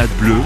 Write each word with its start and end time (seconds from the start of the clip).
Stade 0.00 0.16
Bleu 0.18 0.36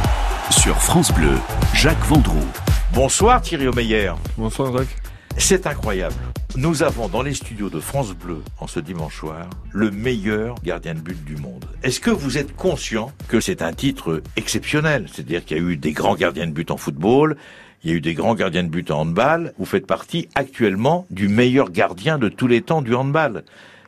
sur 0.51 0.77
France 0.83 1.13
Bleu, 1.13 1.39
Jacques 1.75 2.05
Vendroux. 2.07 2.49
Bonsoir 2.93 3.41
Thierry 3.41 3.69
Omeyer. 3.69 4.11
Bonsoir 4.37 4.77
Jacques. 4.77 4.97
C'est 5.39 5.69
incroyable. 5.69 6.17
Nous 6.57 6.83
avons 6.83 7.07
dans 7.07 7.23
les 7.23 7.35
studios 7.35 7.71
de 7.71 7.79
France 7.79 8.15
Bleu, 8.15 8.43
en 8.59 8.67
ce 8.67 8.81
dimanche 8.81 9.17
soir, 9.17 9.49
le 9.71 9.93
meilleur 9.93 10.57
gardien 10.65 10.95
de 10.95 10.99
but 10.99 11.25
du 11.25 11.37
monde. 11.37 11.67
Est-ce 11.85 12.01
que 12.01 12.11
vous 12.11 12.37
êtes 12.37 12.57
conscient 12.57 13.13
que 13.29 13.39
c'est 13.39 13.63
un 13.63 13.73
titre 13.73 14.25
exceptionnel? 14.35 15.07
C'est-à-dire 15.13 15.45
qu'il 15.45 15.57
y 15.57 15.61
a 15.61 15.63
eu 15.63 15.77
des 15.77 15.93
grands 15.93 16.17
gardiens 16.17 16.49
de 16.49 16.53
but 16.53 16.73
en 16.73 16.77
football, 16.77 17.37
il 17.85 17.91
y 17.91 17.93
a 17.93 17.97
eu 17.97 18.01
des 18.01 18.15
grands 18.15 18.35
gardiens 18.35 18.65
de 18.65 18.71
but 18.71 18.91
en 18.91 19.03
handball. 19.03 19.53
Vous 19.57 19.67
faites 19.67 19.87
partie 19.87 20.29
actuellement 20.35 21.07
du 21.11 21.29
meilleur 21.29 21.71
gardien 21.71 22.19
de 22.19 22.29
tous 22.29 22.49
les 22.49 22.61
temps 22.61 22.83
du 22.83 22.93
handball 22.93 23.45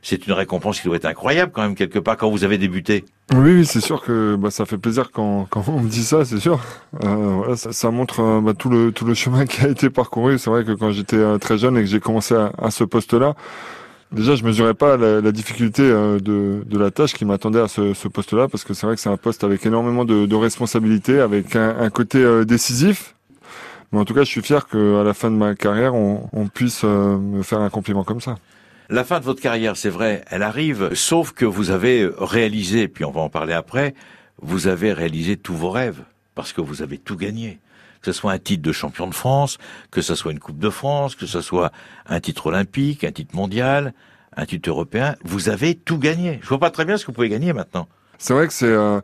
c'est 0.09 0.29
une 0.29 0.35
récompense 0.35 0.80
qui 0.80 0.87
doit 0.87 0.96
être 0.96 1.07
incroyable 1.07 1.51
quand 1.51 1.62
même 1.62 1.75
quelque 1.75 1.98
part 1.98 2.17
quand 2.17 2.30
vous 2.30 2.45
avez 2.45 2.59
débuté. 2.59 3.05
Oui, 3.34 3.66
c'est 3.66 3.80
sûr 3.80 4.02
que 4.02 4.36
bah, 4.36 4.50
ça 4.52 4.66
fait 4.66 4.79
plaisir 4.79 5.11
quand, 5.11 5.46
quand 5.50 5.64
on 5.68 5.80
me 5.80 5.88
dit 5.88 6.04
ça, 6.04 6.24
c'est 6.24 6.38
sûr. 6.38 6.60
Euh, 7.02 7.09
voilà, 7.38 7.56
ça, 7.56 7.73
ça, 7.73 7.91
montre 7.91 8.20
euh, 8.20 8.41
bah, 8.41 8.55
tout 8.55 8.68
le 8.70 8.92
tout 8.92 9.05
le 9.05 9.14
chemin 9.14 9.46
qui 9.46 9.62
a 9.64 9.68
été 9.68 9.91
parcouru. 9.91 10.38
C'est 10.38 10.48
vrai 10.48 10.64
que 10.64 10.70
quand 10.73 10.92
j'étais 10.92 11.16
euh, 11.16 11.37
très 11.38 11.59
jeune 11.59 11.77
et 11.77 11.80
que 11.80 11.87
j'ai 11.87 11.98
commencé 11.98 12.34
à, 12.37 12.52
à 12.56 12.70
ce 12.70 12.84
poste-là, 12.84 13.34
déjà 14.12 14.37
je 14.37 14.45
mesurais 14.45 14.74
pas 14.74 14.96
la, 14.96 15.20
la 15.20 15.32
difficulté 15.32 15.82
euh, 15.82 16.20
de, 16.20 16.62
de 16.66 16.78
la 16.78 16.91
tâche 16.92 17.15
qui 17.15 17.24
m'attendait 17.24 17.60
à 17.60 17.68
ce, 17.68 17.95
ce 17.95 18.09
poste-là, 18.09 18.48
parce 18.48 18.65
que 18.65 18.74
c'est 18.74 18.87
vrai 18.87 18.96
que 18.96 19.02
c'est 19.02 19.10
un 19.10 19.16
poste 19.16 19.45
avec 19.45 19.66
énormément 19.66 20.04
de, 20.04 20.27
de 20.27 20.37
responsabilités, 20.37 21.20
avec 21.20 21.56
un, 21.56 21.77
un 21.80 21.90
côté 21.90 22.45
décisif. 22.46 23.15
Mais 23.93 24.01
en 24.01 24.04
tout 24.04 24.15
cas, 24.15 24.23
je 24.24 24.30
suis 24.30 24.43
fier 24.43 24.66
qu'à 24.68 24.79
la 25.04 25.15
fin 25.15 25.30
de 25.30 25.37
ma 25.37 25.54
carrière, 25.54 25.95
on, 25.95 26.29
on 26.32 26.48
puisse 26.48 26.84
me 26.84 27.43
faire 27.43 27.60
un 27.60 27.70
compliment 27.70 28.04
comme 28.04 28.20
ça. 28.20 28.37
La 28.88 29.02
fin 29.02 29.18
de 29.18 29.24
votre 29.24 29.40
carrière, 29.40 29.76
c'est 29.76 29.90
vrai, 29.90 30.24
elle 30.30 30.42
arrive, 30.42 30.95
sauf 30.95 31.32
que 31.32 31.45
vous 31.45 31.70
avez 31.70 32.08
réalisé, 32.18 32.86
puis 32.86 33.04
on 33.04 33.10
va 33.10 33.20
en 33.20 33.28
parler 33.28 33.52
après, 33.52 33.95
vous 34.40 34.68
avez 34.68 34.92
réalisé 34.92 35.36
tous 35.36 35.54
vos 35.54 35.70
rêves, 35.70 36.02
parce 36.36 36.52
que 36.52 36.60
vous 36.60 36.82
avez 36.82 36.98
tout 36.98 37.16
gagné. 37.16 37.59
Que 38.00 38.12
ce 38.12 38.20
soit 38.20 38.30
un 38.30 38.38
titre 38.38 38.62
de 38.62 38.70
champion 38.70 39.09
de 39.09 39.15
France, 39.15 39.59
que 39.90 40.02
ce 40.02 40.15
soit 40.15 40.30
une 40.30 40.38
Coupe 40.38 40.59
de 40.60 40.70
France, 40.70 41.16
que 41.16 41.26
ce 41.26 41.40
soit 41.40 41.73
un 42.06 42.20
titre 42.20 42.46
olympique, 42.46 43.02
un 43.02 43.10
titre 43.10 43.34
mondial, 43.34 43.93
un 44.37 44.46
titre 44.46 44.68
européen, 44.68 45.16
vous 45.24 45.48
avez 45.48 45.74
tout 45.74 45.98
gagné. 45.98 46.38
Je 46.43 46.48
vois 46.48 46.60
pas 46.60 46.71
très 46.71 46.84
bien 46.84 46.96
ce 46.96 47.04
que 47.04 47.06
vous 47.09 47.15
pouvez 47.15 47.28
gagner 47.28 47.52
maintenant. 47.52 47.88
C'est 48.18 48.34
vrai 48.34 48.46
que 48.46 48.52
c'est... 48.52 48.66
Euh, 48.66 49.00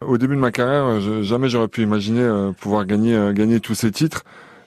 au 0.00 0.16
début 0.16 0.34
de 0.34 0.40
ma 0.40 0.50
carrière, 0.50 1.00
jamais 1.22 1.50
j'aurais 1.50 1.68
pu 1.68 1.82
imaginer 1.82 2.22
euh, 2.22 2.52
pouvoir 2.52 2.86
gagner, 2.86 3.14
euh, 3.14 3.32
gagner 3.32 3.60
tous 3.60 3.74
ces 3.74 3.90
titres. 3.90 4.24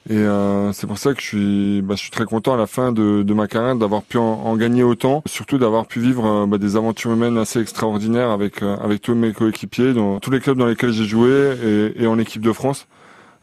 Et 0.09 0.17
euh, 0.17 0.73
c'est 0.73 0.85
pour 0.85 0.97
ça 0.97 1.13
que 1.13 1.21
je 1.21 1.25
suis, 1.25 1.81
bah, 1.81 1.95
je 1.95 2.01
suis 2.01 2.11
très 2.11 2.25
content 2.25 2.53
à 2.53 2.57
la 2.57 2.67
fin 2.67 2.91
de, 2.91 3.23
de 3.23 3.33
ma 3.33 3.47
carrière 3.47 3.75
d'avoir 3.77 4.01
pu 4.03 4.17
en, 4.17 4.23
en, 4.23 4.57
gagner 4.57 4.83
autant, 4.83 5.23
surtout 5.25 5.57
d'avoir 5.57 5.85
pu 5.85 6.01
vivre 6.01 6.25
euh, 6.25 6.45
bah, 6.45 6.57
des 6.57 6.75
aventures 6.75 7.13
humaines 7.13 7.37
assez 7.37 7.61
extraordinaires 7.61 8.29
avec 8.29 8.61
euh, 8.63 8.75
avec 8.77 9.01
tous 9.01 9.15
mes 9.15 9.31
coéquipiers 9.31 9.93
dans 9.93 10.19
tous 10.19 10.29
les 10.29 10.41
clubs 10.41 10.57
dans 10.57 10.65
lesquels 10.65 10.91
j'ai 10.91 11.05
joué 11.05 11.55
et, 11.63 12.03
et, 12.03 12.07
en 12.07 12.19
équipe 12.19 12.41
de 12.41 12.51
France. 12.51 12.85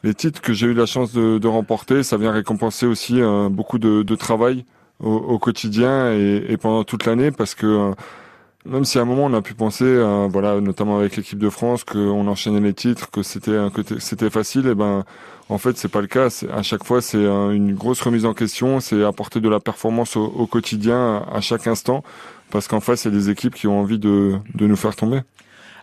Les 0.05 0.13
titres 0.13 0.43
que 0.43 0.53
j'ai 0.53 0.67
eu 0.67 0.75
la 0.75 0.87
chance 0.87 1.13
de, 1.13 1.39
de, 1.39 1.49
remporter, 1.49 2.03
ça 2.03 2.19
vient 2.19 2.33
récompenser 2.33 2.85
aussi 2.87 3.21
euh, 3.21 3.49
beaucoup 3.49 3.79
de, 3.79 4.03
de, 4.03 4.15
travail 4.15 4.67
au, 5.03 5.13
au 5.15 5.39
quotidien 5.39 6.13
et, 6.13 6.45
et, 6.47 6.57
pendant 6.59 6.85
toute 6.85 7.07
l'année 7.07 7.31
parce 7.31 7.55
que 7.55 7.93
même 8.67 8.85
si 8.85 8.99
à 8.99 9.03
un 9.03 9.05
moment 9.05 9.27
on 9.27 9.35
a 9.35 9.43
pu 9.43 9.55
penser, 9.55 9.85
euh, 9.85 10.29
voilà, 10.31 10.61
notamment 10.61 10.99
avec 10.99 11.17
l'équipe 11.17 11.39
de 11.39 11.51
France, 11.51 11.85
qu'on 11.85 12.27
enchaînait 12.27 12.61
les 12.61 12.75
titres, 12.75 13.11
que 13.11 13.23
c'était 13.23 13.59
que 13.75 13.99
c'était 13.99 14.31
facile, 14.31 14.67
et 14.67 14.75
ben 14.75 15.05
en 15.49 15.59
fait 15.59 15.77
c'est 15.77 15.89
pas 15.89 16.01
le 16.01 16.07
cas. 16.07 16.29
À 16.53 16.63
chaque 16.63 16.85
fois 16.85 17.01
c'est 17.03 17.25
une 17.25 17.75
grosse 17.75 18.01
remise 18.03 18.27
en 18.27 18.35
question, 18.35 18.81
c'est 18.81 19.03
apporter 19.05 19.41
de 19.41 19.49
la 19.49 19.61
performance 19.61 20.17
au, 20.17 20.25
au 20.25 20.47
quotidien 20.47 21.25
à 21.33 21.41
chaque 21.41 21.67
instant, 21.67 22.03
parce 22.51 22.69
qu'en 22.69 22.81
face 22.81 23.05
il 23.05 23.13
y 23.13 23.15
a 23.15 23.19
des 23.19 23.31
équipes 23.31 23.55
qui 23.55 23.67
ont 23.67 23.81
envie 23.81 23.99
de, 23.99 24.37
de 24.55 24.67
nous 24.67 24.77
faire 24.77 24.95
tomber. 24.97 25.21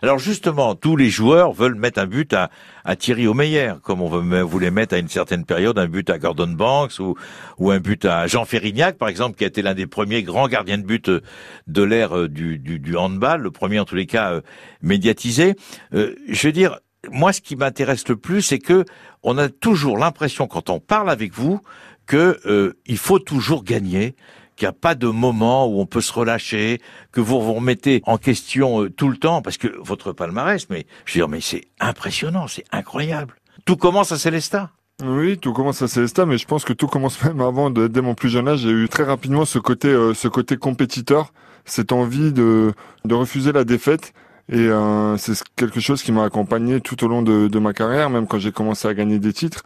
Alors 0.02 0.18
justement, 0.18 0.74
tous 0.74 0.96
les 0.96 1.10
joueurs 1.10 1.52
veulent 1.52 1.74
mettre 1.74 1.98
un 1.98 2.06
but 2.06 2.32
à, 2.32 2.50
à 2.84 2.96
Thierry 2.96 3.26
Omeyer, 3.26 3.74
comme 3.82 4.00
on 4.00 4.44
voulait 4.44 4.70
mettre 4.70 4.94
à 4.94 4.98
une 4.98 5.08
certaine 5.08 5.44
période 5.44 5.78
un 5.78 5.88
but 5.88 6.08
à 6.10 6.18
Gordon 6.18 6.48
Banks 6.48 6.98
ou, 7.00 7.16
ou 7.58 7.70
un 7.70 7.80
but 7.80 8.04
à 8.04 8.26
Jean 8.26 8.44
Ferrignac, 8.44 8.96
par 8.96 9.08
exemple, 9.08 9.36
qui 9.36 9.44
a 9.44 9.48
été 9.48 9.62
l'un 9.62 9.74
des 9.74 9.86
premiers 9.86 10.22
grands 10.22 10.48
gardiens 10.48 10.78
de 10.78 10.84
but 10.84 11.08
euh, 11.08 11.20
de 11.66 11.82
l'ère 11.82 12.16
euh, 12.16 12.28
du, 12.28 12.58
du, 12.58 12.78
du, 12.78 12.96
handball, 12.96 13.40
le 13.40 13.50
premier 13.50 13.78
en 13.80 13.84
tous 13.84 13.96
les 13.96 14.06
cas 14.06 14.32
euh, 14.32 14.40
médiatisé. 14.82 15.54
Euh, 15.94 16.14
je 16.28 16.46
veux 16.46 16.52
dire, 16.52 16.78
moi, 17.10 17.32
ce 17.32 17.40
qui 17.40 17.56
m'intéresse 17.56 18.06
le 18.08 18.16
plus, 18.16 18.42
c'est 18.42 18.58
que 18.58 18.84
on 19.22 19.38
a 19.38 19.48
toujours 19.48 19.98
l'impression, 19.98 20.46
quand 20.46 20.70
on 20.70 20.80
parle 20.80 21.10
avec 21.10 21.32
vous, 21.32 21.60
que 22.06 22.40
euh, 22.46 22.72
il 22.86 22.98
faut 22.98 23.18
toujours 23.18 23.62
gagner, 23.62 24.16
qu'il 24.58 24.66
n'y 24.66 24.70
a 24.70 24.72
pas 24.72 24.94
de 24.94 25.06
moment 25.06 25.66
où 25.66 25.80
on 25.80 25.86
peut 25.86 26.00
se 26.00 26.12
relâcher, 26.12 26.80
que 27.12 27.20
vous 27.20 27.40
vous 27.40 27.54
remettez 27.54 28.02
en 28.04 28.18
question 28.18 28.82
euh, 28.82 28.90
tout 28.90 29.08
le 29.08 29.16
temps, 29.16 29.40
parce 29.40 29.56
que 29.56 29.68
votre 29.78 30.12
palmarès, 30.12 30.68
mais 30.68 30.86
je 31.04 31.14
veux 31.14 31.20
dire, 31.20 31.28
mais 31.28 31.40
c'est 31.40 31.68
impressionnant, 31.80 32.48
c'est 32.48 32.64
incroyable. 32.72 33.34
Tout 33.64 33.76
commence 33.76 34.12
à 34.12 34.18
Célestat. 34.18 34.70
Oui, 35.04 35.38
tout 35.38 35.52
commence 35.52 35.80
à 35.80 35.86
Célestat, 35.86 36.26
mais 36.26 36.38
je 36.38 36.46
pense 36.46 36.64
que 36.64 36.72
tout 36.72 36.88
commence 36.88 37.22
même 37.24 37.40
avant. 37.40 37.70
Dès 37.70 38.00
mon 38.00 38.14
plus 38.14 38.28
jeune 38.28 38.48
âge, 38.48 38.60
j'ai 38.60 38.70
eu 38.70 38.88
très 38.88 39.04
rapidement 39.04 39.44
ce 39.44 39.60
côté, 39.60 39.88
euh, 39.88 40.12
ce 40.12 40.26
côté 40.26 40.56
compétiteur, 40.56 41.32
cette 41.64 41.92
envie 41.92 42.32
de, 42.32 42.72
de 43.04 43.14
refuser 43.14 43.52
la 43.52 43.62
défaite. 43.62 44.12
Et 44.50 44.56
euh, 44.56 45.16
c'est 45.18 45.34
quelque 45.56 45.78
chose 45.78 46.02
qui 46.02 46.10
m'a 46.10 46.24
accompagné 46.24 46.80
tout 46.80 47.04
au 47.04 47.08
long 47.08 47.22
de, 47.22 47.48
de, 47.48 47.58
ma 47.58 47.74
carrière, 47.74 48.08
même 48.08 48.26
quand 48.26 48.38
j'ai 48.38 48.50
commencé 48.50 48.88
à 48.88 48.94
gagner 48.94 49.18
des 49.18 49.32
titres. 49.32 49.62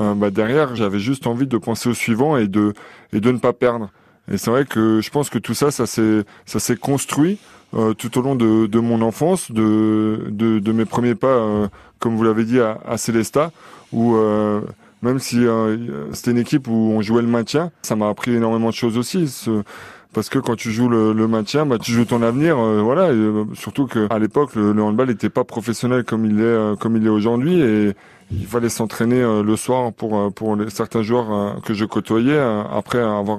Euh, 0.00 0.14
bah 0.14 0.30
derrière, 0.30 0.76
j'avais 0.76 0.98
juste 0.98 1.26
envie 1.26 1.46
de 1.46 1.56
penser 1.56 1.88
au 1.88 1.94
suivant 1.94 2.36
et 2.36 2.46
de 2.46 2.74
et 3.12 3.20
de 3.20 3.32
ne 3.32 3.38
pas 3.38 3.54
perdre. 3.54 3.90
Et 4.30 4.38
c'est 4.38 4.50
vrai 4.50 4.64
que 4.64 5.00
je 5.00 5.10
pense 5.10 5.30
que 5.30 5.38
tout 5.38 5.54
ça, 5.54 5.70
ça 5.70 5.86
s'est, 5.86 6.24
ça 6.44 6.58
s'est 6.58 6.76
construit 6.76 7.38
euh, 7.74 7.94
tout 7.94 8.18
au 8.18 8.22
long 8.22 8.34
de, 8.34 8.66
de 8.66 8.78
mon 8.80 9.02
enfance, 9.02 9.50
de, 9.50 10.26
de, 10.30 10.58
de, 10.58 10.72
mes 10.72 10.84
premiers 10.84 11.14
pas, 11.14 11.26
euh, 11.28 11.68
comme 11.98 12.16
vous 12.16 12.22
l'avez 12.22 12.44
dit, 12.44 12.60
à, 12.60 12.78
à 12.86 12.96
Célesta, 12.96 13.50
où 13.92 14.14
euh, 14.16 14.60
même 15.02 15.18
si 15.18 15.46
euh, 15.46 16.12
c'était 16.12 16.30
une 16.30 16.38
équipe 16.38 16.68
où 16.68 16.72
on 16.72 17.00
jouait 17.02 17.22
le 17.22 17.28
maintien, 17.28 17.70
ça 17.82 17.96
m'a 17.96 18.08
appris 18.08 18.34
énormément 18.34 18.70
de 18.70 18.74
choses 18.74 18.98
aussi. 18.98 19.28
Ce, 19.28 19.62
parce 20.12 20.28
que 20.30 20.38
quand 20.38 20.56
tu 20.56 20.70
joues 20.70 20.88
le, 20.88 21.12
le 21.12 21.28
maintien, 21.28 21.66
bah, 21.66 21.78
tu 21.78 21.92
joues 21.92 22.06
ton 22.06 22.22
avenir, 22.22 22.58
euh, 22.58 22.80
voilà. 22.80 23.12
Et, 23.12 23.32
surtout 23.54 23.86
qu'à 23.86 24.18
l'époque, 24.18 24.54
le, 24.54 24.72
le 24.72 24.82
handball 24.82 25.08
n'était 25.08 25.28
pas 25.28 25.44
professionnel 25.44 26.04
comme 26.04 26.24
il 26.24 26.40
est, 26.40 26.78
comme 26.80 26.96
il 26.96 27.04
est 27.04 27.10
aujourd'hui, 27.10 27.60
et 27.60 27.92
il 28.32 28.46
fallait 28.46 28.70
s'entraîner 28.70 29.20
le 29.20 29.56
soir 29.56 29.92
pour 29.92 30.32
pour 30.34 30.56
les, 30.56 30.70
certains 30.70 31.02
joueurs 31.02 31.60
que 31.62 31.74
je 31.74 31.84
côtoyais 31.84 32.40
après 32.72 32.98
avoir 32.98 33.38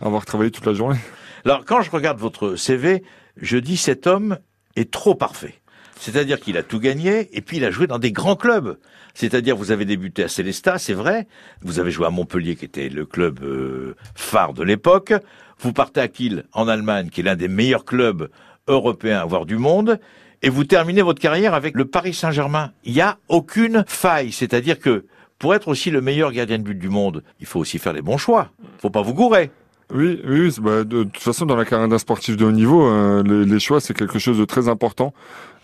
avoir 0.00 0.24
travaillé 0.24 0.50
toute 0.50 0.66
la 0.66 0.74
journée. 0.74 0.98
Alors, 1.44 1.64
quand 1.64 1.82
je 1.82 1.90
regarde 1.90 2.18
votre 2.18 2.56
CV, 2.56 3.02
je 3.36 3.58
dis 3.58 3.76
cet 3.76 4.06
homme 4.06 4.38
est 4.76 4.90
trop 4.90 5.14
parfait. 5.14 5.54
C'est-à-dire 5.98 6.38
qu'il 6.38 6.56
a 6.56 6.62
tout 6.62 6.78
gagné 6.78 7.28
et 7.36 7.40
puis 7.40 7.56
il 7.56 7.64
a 7.64 7.70
joué 7.70 7.86
dans 7.86 7.98
des 7.98 8.12
grands 8.12 8.36
clubs. 8.36 8.78
C'est-à-dire 9.14 9.56
vous 9.56 9.72
avez 9.72 9.84
débuté 9.84 10.22
à 10.22 10.28
Célestat, 10.28 10.78
c'est 10.78 10.92
vrai. 10.94 11.26
Vous 11.62 11.80
avez 11.80 11.90
joué 11.90 12.06
à 12.06 12.10
Montpellier, 12.10 12.54
qui 12.54 12.64
était 12.64 12.88
le 12.88 13.04
club 13.04 13.40
euh, 13.42 13.96
phare 14.14 14.52
de 14.54 14.62
l'époque. 14.62 15.12
Vous 15.58 15.72
partez 15.72 16.00
à 16.00 16.06
Kiel, 16.06 16.44
en 16.52 16.68
Allemagne, 16.68 17.08
qui 17.10 17.20
est 17.20 17.24
l'un 17.24 17.34
des 17.34 17.48
meilleurs 17.48 17.84
clubs 17.84 18.30
européens, 18.68 19.24
voire 19.24 19.44
du 19.44 19.56
monde. 19.56 19.98
Et 20.42 20.50
vous 20.50 20.62
terminez 20.62 21.02
votre 21.02 21.20
carrière 21.20 21.52
avec 21.52 21.74
le 21.74 21.84
Paris 21.84 22.14
Saint-Germain. 22.14 22.70
Il 22.84 22.92
n'y 22.92 23.00
a 23.00 23.18
aucune 23.28 23.84
faille. 23.88 24.30
C'est-à-dire 24.30 24.78
que 24.78 25.04
pour 25.40 25.54
être 25.54 25.66
aussi 25.66 25.90
le 25.90 26.00
meilleur 26.00 26.30
gardien 26.30 26.58
de 26.58 26.62
but 26.62 26.78
du 26.78 26.88
monde, 26.88 27.24
il 27.40 27.46
faut 27.46 27.58
aussi 27.58 27.78
faire 27.78 27.92
les 27.92 28.02
bons 28.02 28.18
choix. 28.18 28.52
Faut 28.78 28.90
pas 28.90 29.02
vous 29.02 29.14
gourer. 29.14 29.50
Oui, 29.94 30.20
oui, 30.26 30.54
bah, 30.60 30.84
de, 30.84 31.04
toute 31.04 31.22
façon, 31.22 31.46
dans 31.46 31.56
la 31.56 31.64
carrière 31.64 31.88
d'un 31.88 31.98
sportif 31.98 32.36
de 32.36 32.44
haut 32.44 32.52
niveau, 32.52 32.86
euh, 32.86 33.22
les, 33.22 33.46
les, 33.46 33.58
choix, 33.58 33.80
c'est 33.80 33.94
quelque 33.94 34.18
chose 34.18 34.36
de 34.36 34.44
très 34.44 34.68
important. 34.68 35.14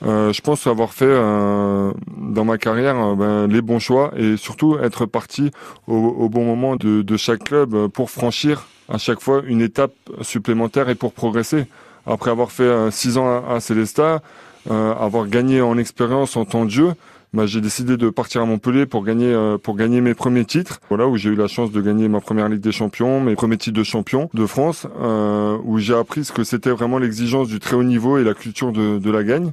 Euh, 0.03 0.33
je 0.33 0.41
pense 0.41 0.67
avoir 0.67 0.95
fait 0.95 1.05
euh, 1.07 1.93
dans 2.17 2.45
ma 2.47 2.57
carrière 2.57 3.17
ben, 3.17 3.47
les 3.47 3.61
bons 3.61 3.79
choix 3.79 4.13
et 4.17 4.37
surtout 4.39 4.79
être 4.79 5.05
parti 5.05 5.51
au, 5.87 5.95
au 5.95 6.29
bon 6.31 6.45
moment 6.45 6.77
de, 6.77 7.03
de, 7.03 7.17
chaque 7.17 7.45
club 7.45 7.89
pour 7.89 8.11
franchir 8.11 8.67
à 8.89 8.99
chaque 8.99 9.21
fois 9.21 9.43
une 9.47 9.61
étape 9.61 9.95
supplémentaire 10.23 10.89
et 10.89 10.95
pour 10.95 11.13
progresser. 11.13 11.67
Après 12.07 12.31
avoir 12.31 12.51
fait 12.51 12.91
six 12.91 13.19
ans 13.19 13.29
à, 13.29 13.55
à 13.55 13.61
Célestat, 13.61 14.21
avoir 14.69 15.27
gagné 15.27 15.61
en 15.61 15.79
expérience 15.79 16.37
en 16.37 16.45
temps 16.45 16.65
de 16.65 16.71
jeu, 16.71 16.95
bah, 17.35 17.47
j'ai 17.47 17.61
décidé 17.61 17.97
de 17.97 18.11
partir 18.11 18.43
à 18.43 18.45
Montpellier 18.45 18.87
pour 18.87 19.05
gagner 19.05 19.27
euh, 19.35 19.59
pour 19.59 19.75
gagner 19.75 20.01
mes 20.01 20.15
premiers 20.15 20.45
titres. 20.45 20.81
Voilà 20.89 21.09
où 21.09 21.17
j'ai 21.17 21.31
eu 21.31 21.35
la 21.35 21.49
chance 21.49 21.73
de 21.73 21.81
gagner 21.81 22.07
ma 22.09 22.21
première 22.21 22.49
Ligue 22.49 22.61
des 22.61 22.71
Champions, 22.71 23.21
mes 23.21 23.35
premiers 23.35 23.57
titres 23.59 23.77
de 23.77 23.83
champion 23.83 24.31
de 24.35 24.47
France, 24.47 24.87
euh, 25.01 25.59
où 25.65 25.79
j'ai 25.79 25.95
appris 25.95 26.25
ce 26.25 26.31
que 26.31 26.45
c'était 26.45 26.71
vraiment 26.71 26.99
l'exigence 26.99 27.49
du 27.49 27.59
très 27.59 27.75
haut 27.75 27.83
niveau 27.83 28.19
et 28.19 28.25
la 28.25 28.35
culture 28.35 28.71
de, 28.71 28.99
de 29.01 29.11
la 29.11 29.25
gagne. 29.25 29.51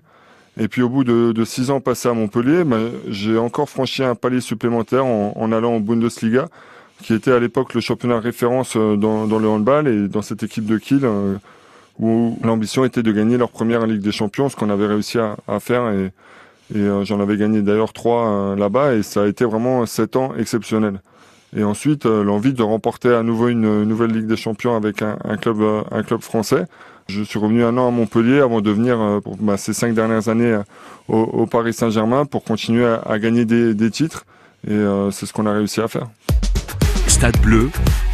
Et 0.60 0.68
puis 0.68 0.84
au 0.84 0.90
bout 0.90 1.04
de, 1.04 1.32
de 1.32 1.44
six 1.44 1.72
ans 1.72 1.82
passés 1.82 2.08
à 2.08 2.14
Montpellier, 2.14 2.64
bah, 2.64 2.78
j'ai 3.08 3.40
encore 3.40 3.68
franchi 3.68 4.04
un 4.04 4.14
palier 4.14 4.42
supplémentaire 4.42 5.04
en, 5.04 5.34
en, 5.36 5.52
allant 5.52 5.74
en 5.74 5.80
Bundesliga, 5.80 6.50
qui 7.02 7.16
était 7.16 7.32
à 7.32 7.40
l'époque 7.40 7.74
le 7.74 7.82
championnat 7.82 8.20
référence 8.20 8.76
euh, 8.78 8.96
dans, 8.96 9.26
dans, 9.26 9.40
le 9.40 9.48
handball 9.48 9.88
et 9.88 10.08
dans 10.08 10.22
cette 10.22 10.44
équipe 10.44 10.66
de 10.68 10.78
Kiel. 10.78 11.00
Euh, 11.04 11.36
où 12.00 12.38
l'ambition 12.44 12.86
était 12.86 13.04
de 13.04 13.12
gagner 13.12 13.38
leur 13.38 13.50
première 13.50 13.86
Ligue 13.86 14.02
des 14.02 14.12
Champions, 14.12 14.50
ce 14.50 14.56
qu'on 14.56 14.70
avait 14.70 14.88
réussi 14.88 15.20
à, 15.20 15.36
à 15.48 15.60
faire 15.60 15.90
et, 15.90 16.12
et 16.74 16.80
euh, 16.80 17.04
j'en 17.04 17.20
avais 17.20 17.38
gagné 17.38 17.62
d'ailleurs 17.62 17.94
trois 17.94 18.28
euh, 18.28 18.56
là-bas 18.56 18.96
et 18.96 19.04
ça 19.04 19.24
a 19.24 19.28
été 19.28 19.46
vraiment 19.46 19.86
sept 19.86 20.16
ans 20.16 20.34
exceptionnels. 20.38 21.02
et 21.56 21.64
ensuite 21.64 22.06
l'envie 22.06 22.54
de 22.54 22.64
remporter 22.64 23.14
à 23.14 23.24
nouveau 23.24 23.50
une, 23.50 23.84
nouvelle 23.84 24.12
Ligue 24.12 24.28
des 24.28 24.38
Champions 24.38 24.76
avec 24.76 25.02
un, 25.02 25.18
club 25.38 25.62
un 25.92 26.04
club 26.04 26.22
français. 26.22 26.66
Je 27.08 27.24
suis 27.24 27.40
revenu 27.40 27.64
un 27.66 27.78
an 27.78 27.90
à 27.90 27.92
Montpellier 27.92 28.40
avant 28.40 28.62
de 28.62 28.72
venir 28.72 29.22
bah, 29.40 29.58
ces 29.58 29.74
cinq 29.74 29.94
dernières 29.94 30.30
années 30.30 30.58
au, 31.10 31.46
Paris 31.46 31.74
Saint-Germain 31.74 32.24
pour 32.26 32.46
continuer 32.46 32.86
à, 32.86 33.20
gagner 33.20 33.44
des, 33.44 33.74
des, 33.74 33.92
titres 33.92 34.24
et 34.66 34.80
c'est 35.12 35.26
ce 35.26 35.34
qu'on 35.34 35.46
a 35.46 35.52
réussi 35.52 35.82
à 35.82 35.90
faire. 35.90 36.08
Stade 37.08 37.38
Bleu 37.42 37.70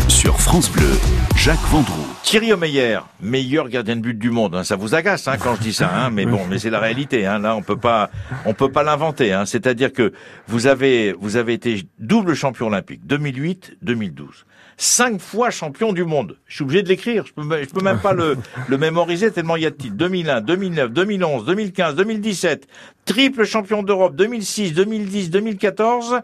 sur 0.08 0.40
France 0.42 0.72
Bleu, 0.72 0.90
Jacques 1.36 1.68
Vendroux. 1.70 2.07
Thierry 2.28 2.52
Omeyer, 2.52 3.00
meilleur 3.22 3.70
gardien 3.70 3.96
de 3.96 4.02
but 4.02 4.20
du 4.20 4.32
monde. 4.32 4.54
Hein. 4.54 4.66
Ça 4.66 4.76
vous 4.76 4.96
agace 4.96 5.30
hein, 5.30 5.38
quand 5.42 5.56
je 5.56 5.62
dis 5.62 5.72
ça, 5.72 5.90
hein, 5.96 6.10
mais 6.10 6.26
bon, 6.26 6.42
mais 6.50 6.60
c'est 6.60 6.70
la 6.70 6.82
réalité. 6.82 7.26
Hein. 7.26 7.40
Là, 7.40 7.56
on 7.56 7.62
peut 7.62 7.78
pas, 7.78 8.12
on 8.44 8.54
peut 8.54 8.70
pas 8.70 8.84
l'inventer. 8.84 9.32
Hein. 9.32 9.46
C'est-à-dire 9.46 9.94
que 9.94 10.12
vous 10.46 10.68
avez, 10.68 11.14
vous 11.14 11.38
avez 11.38 11.54
été 11.54 11.84
double 12.00 12.34
champion 12.34 12.68
olympique, 12.68 13.00
2008, 13.08 13.78
2012, 13.82 14.46
cinq 14.76 15.22
fois 15.22 15.52
champion 15.52 15.94
du 15.94 16.04
monde. 16.04 16.38
Je 16.48 16.56
suis 16.56 16.64
obligé 16.66 16.84
de 16.84 16.90
l'écrire. 16.90 17.26
Je 17.26 17.32
peux, 17.32 17.64
je 17.64 17.70
peux 17.70 17.82
même 17.82 18.00
pas 18.00 18.12
le, 18.12 18.36
le 18.68 18.78
mémoriser 18.78 19.32
tellement 19.32 19.56
il 19.56 19.64
y 19.64 19.66
a 19.66 19.70
de 19.70 19.78
titres. 19.78 19.96
2001, 19.96 20.42
2009, 20.42 20.92
2011, 20.92 21.46
2015, 21.46 21.96
2017, 21.96 22.68
triple 23.06 23.46
champion 23.46 23.84
d'Europe, 23.84 24.18
2006, 24.18 24.74
2010, 24.74 25.30
2014. 25.30 26.20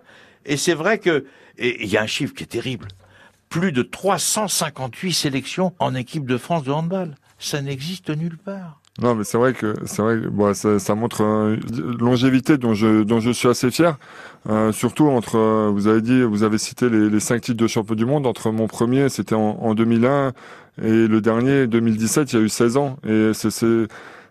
Et 0.46 0.58
c'est 0.58 0.74
vrai 0.74 0.98
que, 0.98 1.24
il 1.58 1.88
y 1.88 1.96
a 1.96 2.02
un 2.02 2.08
chiffre 2.08 2.34
qui 2.34 2.44
est 2.44 2.48
terrible 2.48 2.90
plus 3.54 3.72
de 3.72 3.84
358 3.84 5.14
sélections 5.14 5.74
en 5.78 5.94
équipe 5.94 6.26
de 6.26 6.38
France 6.38 6.64
de 6.64 6.72
handball. 6.72 7.14
Ça 7.38 7.62
n'existe 7.62 8.10
nulle 8.10 8.38
part. 8.38 8.80
Non, 9.00 9.14
mais 9.14 9.24
c'est 9.24 9.38
vrai 9.38 9.54
que 9.54 9.76
c'est 9.86 10.02
vrai, 10.02 10.18
bon, 10.18 10.56
ça, 10.56 10.80
ça, 10.80 10.96
montre 10.96 11.22
une 11.22 11.98
longévité 12.00 12.58
dont 12.58 12.74
je 12.74 13.04
dont 13.04 13.20
je 13.20 13.30
suis 13.30 13.48
assez 13.48 13.70
fier. 13.70 14.00
Euh, 14.50 14.72
surtout 14.72 15.08
entre, 15.08 15.38
euh, 15.38 15.70
vous 15.72 15.86
avez 15.86 16.02
dit, 16.02 16.24
vous 16.24 16.42
avez 16.42 16.58
cité 16.58 16.90
les, 16.90 17.12
les 17.12 17.20
cinq 17.20 17.42
titres 17.42 17.62
de 17.62 17.68
champion 17.68 17.94
du 17.94 18.08
monde. 18.08 18.26
Entre 18.26 18.50
mon 18.50 18.66
premier, 18.66 19.08
c'était 19.10 19.36
en, 19.36 19.60
en, 19.62 19.76
2001, 19.76 20.34
et 20.82 21.08
le 21.08 21.22
dernier, 21.22 21.68
2017, 21.68 22.34
il 22.34 22.36
y 22.36 22.40
a 22.40 22.42
eu 22.46 22.50
16 22.50 22.78
ans. 22.78 22.98
Et 23.08 23.34
c'est 23.36 23.52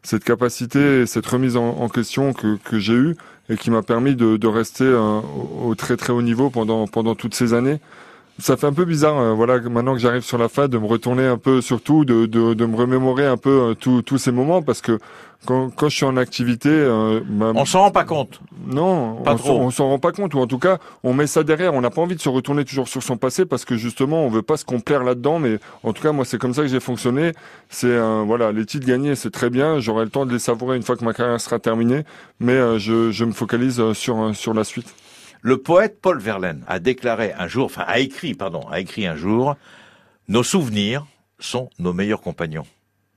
cette 0.03 0.25
capacité, 0.25 1.07
cette 1.07 1.27
remise 1.27 1.57
en, 1.57 1.79
en 1.79 1.89
question 1.89 2.33
que, 2.33 2.57
que 2.57 2.81
j'ai 2.81 2.95
eue 2.95 3.17
et 3.49 3.57
qui 3.57 3.71
m'a 3.71 3.83
permis 3.83 4.17
de, 4.17 4.37
de 4.37 4.47
rester 4.49 4.83
euh, 4.83 5.21
au 5.65 5.77
très 5.77 5.97
très 5.97 6.13
haut 6.13 6.23
niveau 6.23 6.51
pendant 6.51 6.89
pendant 6.89 7.15
toutes 7.15 7.37
ces 7.37 7.55
années 7.55 7.79
ça 8.43 8.57
fait 8.57 8.67
un 8.67 8.73
peu 8.73 8.85
bizarre, 8.85 9.19
euh, 9.19 9.33
voilà, 9.35 9.61
maintenant 9.61 9.95
que 9.95 10.01
j'arrive 10.01 10.23
sur 10.23 10.37
la 10.37 10.49
FAD, 10.49 10.71
de 10.73 10.79
me 10.79 10.87
retourner 10.87 11.25
un 11.25 11.39
peu 11.39 11.61
sur 11.61 11.81
tout, 11.81 12.05
de, 12.05 12.27
de, 12.27 12.55
de 12.55 12.67
me 12.67 12.77
remémorer 12.77 13.25
un 13.25 13.37
peu 13.37 13.71
euh, 13.71 14.01
tous 14.03 14.19
ces 14.19 14.33
moments, 14.33 14.63
parce 14.63 14.81
que 14.81 14.99
quand, 15.47 15.71
quand 15.71 15.89
je 15.89 15.97
suis 15.97 16.05
en 16.05 16.17
activité... 16.17 16.69
Euh, 16.69 17.21
bah, 17.25 17.53
on 17.55 17.65
s'en 17.65 17.83
rend 17.83 17.91
pas 17.93 18.05
compte 18.05 18.41
Non, 18.67 19.15
pas 19.23 19.37
on 19.45 19.71
s'en 19.71 19.89
rend 19.89 19.99
pas 20.01 20.11
compte, 20.11 20.35
ou 20.35 20.41
en 20.41 20.49
tout 20.49 20.59
cas, 20.59 20.79
on 21.05 21.15
met 21.15 21.29
ça 21.29 21.45
derrière, 21.45 21.73
on 21.75 21.81
n'a 21.81 21.91
pas 21.91 22.03
envie 22.03 22.17
de 22.17 22.21
se 22.21 22.29
retourner 22.29 22.65
toujours 22.65 22.89
sur 22.89 23.03
son 23.03 23.17
passé, 23.17 23.47
parce 23.47 23.65
que 23.65 23.77
justement, 23.77 24.25
on 24.25 24.29
veut 24.29 24.43
pas 24.43 24.57
se 24.57 24.65
complaire 24.65 25.05
là-dedans, 25.05 25.39
mais 25.39 25.61
en 25.85 25.93
tout 25.93 26.03
cas, 26.03 26.11
moi, 26.11 26.25
c'est 26.25 26.39
comme 26.39 26.53
ça 26.53 26.63
que 26.63 26.69
j'ai 26.69 26.81
fonctionné. 26.81 27.33
C'est, 27.69 27.97
voilà, 28.27 28.51
les 28.51 28.67
titres 28.67 28.87
gagnés, 28.87 29.15
c'est 29.15 29.31
très 29.31 29.51
bien, 29.51 29.79
j'aurai 29.79 30.05
le 30.05 30.11
temps 30.11 30.27
de 30.27 30.33
les 30.33 30.41
savourer 30.41 30.77
une 30.77 30.83
fois 30.83 30.97
que 30.97 31.05
ma 31.05 31.15
carrière 31.15 31.41
sera 31.41 31.61
terminée, 31.61 32.03
mais 32.41 32.79
je, 32.81 33.13
je 33.13 33.25
me 33.25 33.33
focalise 33.33 33.93
sur, 33.93 34.35
sur 34.35 34.53
la 34.53 34.65
suite. 34.65 34.93
Le 35.45 35.59
poète 35.59 36.01
Paul 36.01 36.21
Verlaine 36.21 36.65
a 36.69 36.79
déclaré 36.79 37.33
un 37.33 37.49
jour, 37.49 37.65
enfin 37.65 37.83
a 37.89 37.99
écrit, 37.99 38.35
pardon, 38.35 38.61
a 38.69 38.79
écrit 38.79 39.09
un 39.09 39.17
jour, 39.17 39.57
nos 40.29 40.45
souvenirs 40.45 41.05
sont 41.41 41.69
nos 41.81 41.93
meilleurs 41.93 42.21
compagnons. 42.21 42.67